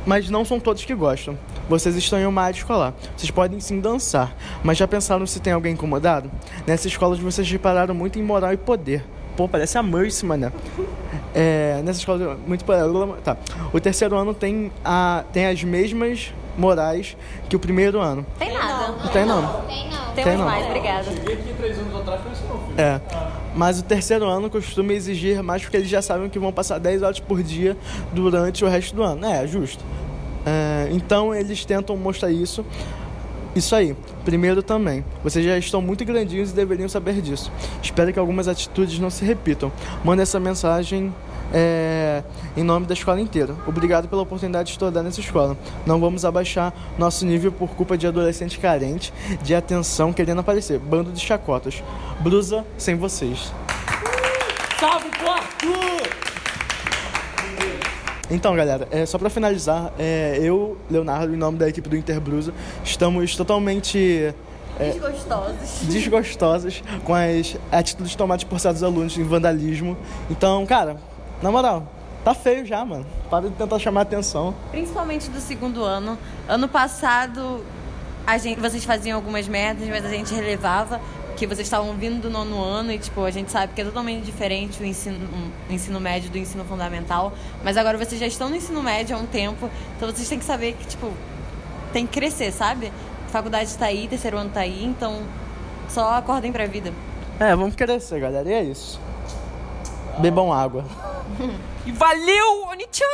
mas 0.07 0.31
não 0.31 0.43
são 0.43 0.59
todos 0.59 0.85
que 0.85 0.95
gostam. 0.95 1.39
Vocês 1.69 1.95
estão 1.97 2.19
em 2.19 2.27
uma 2.27 2.43
área 2.43 2.57
escolar. 2.57 2.95
Vocês 3.17 3.31
podem 3.31 3.61
sim 3.61 3.81
dançar, 3.81 4.35
mas 4.63 4.79
já 4.79 4.89
pensaram 4.89 5.27
se 5.27 5.41
tem 5.41 5.53
alguém 5.53 5.75
incomodado? 5.75 6.31
Nessa 6.67 6.89
escola 6.89 7.15
vocês 7.17 7.51
repararam 7.51 7.95
muito 7.95 8.19
em 8.19 8.23
moral 8.23 8.53
e 8.53 8.57
poder. 8.57 9.05
Pô, 9.37 9.49
parece 9.49 9.79
a 9.79 9.83
Mercy, 9.83 10.27
mano. 10.27 10.53
É, 11.35 11.81
nessa 11.85 12.01
escola, 12.01 12.37
muito. 12.47 12.65
Tá. 13.23 13.37
O 13.73 13.79
terceiro 13.79 14.17
ano 14.17 14.35
tem, 14.35 14.73
a, 14.85 15.25
tem 15.33 15.47
as 15.47 15.63
mesmas 15.63 16.33
morais 16.57 17.17
que 17.49 17.55
o 17.55 17.59
primeiro 17.61 18.01
ano. 18.01 18.27
Tem 18.39 18.53
nada. 18.53 18.89
Não 18.89 19.09
tem, 19.09 19.25
não. 19.25 19.63
Tem 19.67 19.91
não. 19.91 19.99
Temos 20.15 20.31
Tem 20.31 20.37
não. 20.37 20.45
mais, 20.45 20.67
obrigada. 20.67 21.05
Cheguei 21.05 21.35
aqui 21.35 21.55
três 21.57 21.79
anos 21.79 21.95
atrás 21.95 22.21
com 22.23 22.33
isso 22.33 22.43
não, 22.49 22.59
filho. 22.59 22.81
É. 22.81 23.01
Mas 23.55 23.79
o 23.79 23.85
terceiro 23.85 24.27
ano 24.27 24.51
costuma 24.51 24.93
exigir 24.93 25.41
mais 25.43 25.63
porque 25.63 25.77
eles 25.77 25.89
já 25.89 26.03
sabem 26.03 26.29
que 26.29 26.39
vão 26.39 26.53
passar 26.53 26.79
10 26.79 27.03
horas 27.03 27.21
por 27.21 27.43
dia 27.43 27.77
durante 28.13 28.65
o 28.65 28.69
resto 28.69 28.97
do 28.97 29.03
ano. 29.05 29.25
É, 29.25 29.47
justo. 29.47 29.85
É, 30.49 30.89
então 30.93 31.35
eles 31.35 31.65
tentam 31.65 31.97
mostrar 31.97 32.31
isso. 32.31 32.65
Isso 33.55 33.75
aí. 33.75 33.97
Primeiro 34.25 34.63
também. 34.63 35.05
Vocês 35.23 35.45
já 35.45 35.59
estão 35.59 35.83
muito 35.83 36.05
grandinhos 36.05 36.51
e 36.51 36.55
deveriam 36.55 36.89
saber 36.89 37.21
disso. 37.21 37.51
Espero 37.83 38.13
que 38.13 38.19
algumas 38.19 38.49
atitudes 38.49 38.99
não 38.99 39.11
se 39.11 39.25
repitam. 39.25 39.73
Manda 40.05 40.23
essa 40.23 40.39
mensagem 40.39 41.13
é, 41.53 42.23
em 42.57 42.63
nome 42.63 42.87
da 42.87 42.95
escola 42.95 43.21
inteira. 43.21 43.55
Obrigado 43.67 44.09
pela 44.09 44.23
oportunidade 44.23 44.67
de 44.67 44.73
estudar 44.73 45.03
nessa 45.03 45.21
escola. 45.21 45.57
Não 45.85 46.01
vamos 46.01 46.25
abaixar 46.25 46.73
nosso 46.97 47.27
nível 47.27 47.51
por 47.51 47.71
culpa 47.71 47.97
de 47.99 48.07
adolescente 48.07 48.59
carente 48.59 49.13
de 49.43 49.55
atenção 49.55 50.13
querendo 50.13 50.41
aparecer. 50.41 50.79
Bando 50.79 51.11
de 51.11 51.21
chacotas. 51.21 51.83
Brusa 52.21 52.65
sem 52.77 52.97
vocês. 52.97 53.53
salve 54.79 55.09
pro 55.11 55.31
Arthur! 55.31 56.18
Então, 58.31 58.55
galera, 58.55 58.87
é, 58.91 59.07
só 59.07 59.17
pra 59.17 59.31
finalizar, 59.31 59.93
é, 59.99 60.39
eu, 60.43 60.77
Leonardo, 60.91 61.33
em 61.33 61.37
nome 61.37 61.57
da 61.57 61.69
equipe 61.69 61.89
do 61.89 61.97
Interbrusa, 61.97 62.53
estamos 62.85 63.35
totalmente 63.35 64.35
é, 64.79 64.91
Desgostosos. 64.91 65.81
desgostosos 65.89 66.83
com 67.05 67.15
as 67.15 67.57
atitudes 67.73 68.15
tomadas 68.15 68.45
por 68.45 68.61
certos 68.61 68.83
alunos 68.83 69.17
em 69.17 69.25
vandalismo. 69.25 69.97
Então, 70.31 70.65
cara, 70.67 70.97
na 71.43 71.51
moral, 71.51 71.87
tá 72.23 72.35
feio 72.35 72.67
já, 72.67 72.85
mano. 72.85 73.07
Para 73.31 73.49
de 73.49 73.55
tentar 73.55 73.79
chamar 73.79 74.03
atenção. 74.03 74.55
Principalmente 74.71 75.31
do 75.31 75.41
segundo 75.41 75.83
ano. 75.83 76.19
Ano 76.47 76.69
passado, 76.69 77.65
a 78.27 78.37
gente, 78.37 78.61
vocês 78.61 78.85
faziam 78.85 79.17
algumas 79.17 79.49
merdas, 79.49 79.89
mas 79.89 80.05
a 80.05 80.09
gente 80.09 80.35
relevava 80.35 81.01
que 81.39 81.47
vocês 81.47 81.67
estavam 81.67 81.95
vindo 81.95 82.21
do 82.21 82.29
nono 82.29 82.61
ano 82.61 82.91
e, 82.91 82.99
tipo, 82.99 83.23
a 83.25 83.31
gente 83.31 83.53
sabe 83.53 83.73
que 83.73 83.81
é 83.81 83.85
totalmente 83.85 84.25
diferente 84.25 84.83
o 84.83 84.85
ensino, 84.85 85.17
o 85.71 85.73
ensino 85.73 86.01
médio 86.01 86.29
do 86.31 86.37
ensino 86.37 86.65
fundamental. 86.65 87.33
Mas 87.63 87.77
agora 87.77 87.97
vocês 87.97 88.21
já 88.21 88.27
estão 88.27 88.51
no 88.51 88.57
ensino 88.57 88.83
médio 88.83 89.17
há 89.17 89.21
um 89.21 89.27
tempo, 89.27 89.71
então 89.97 90.11
vocês 90.11 90.29
têm 90.29 90.41
que 90.41 90.45
saber 90.45 90.73
que, 90.73 90.85
tipo, 90.85 91.13
tem 91.93 92.05
que 92.07 92.13
crescer, 92.13 92.51
sabe? 92.51 92.93
Faculdade 93.29 93.73
tá 93.79 93.87
aí, 93.87 94.09
terceiro 94.09 94.37
ano 94.37 94.51
tá 94.51 94.61
aí, 94.61 94.85
então 94.85 95.23
só 95.89 96.15
acordem 96.15 96.51
pra 96.51 96.67
vida. 96.67 96.93
É, 97.39 97.55
vamos 97.55 97.77
crescer, 97.77 98.19
galera. 98.19 98.49
E 98.49 98.53
é 98.53 98.63
isso. 98.65 99.01
Bebam 100.19 100.53
água. 100.53 100.85
E 101.87 101.93
valeu, 101.93 102.67
Onichan! 102.69 103.05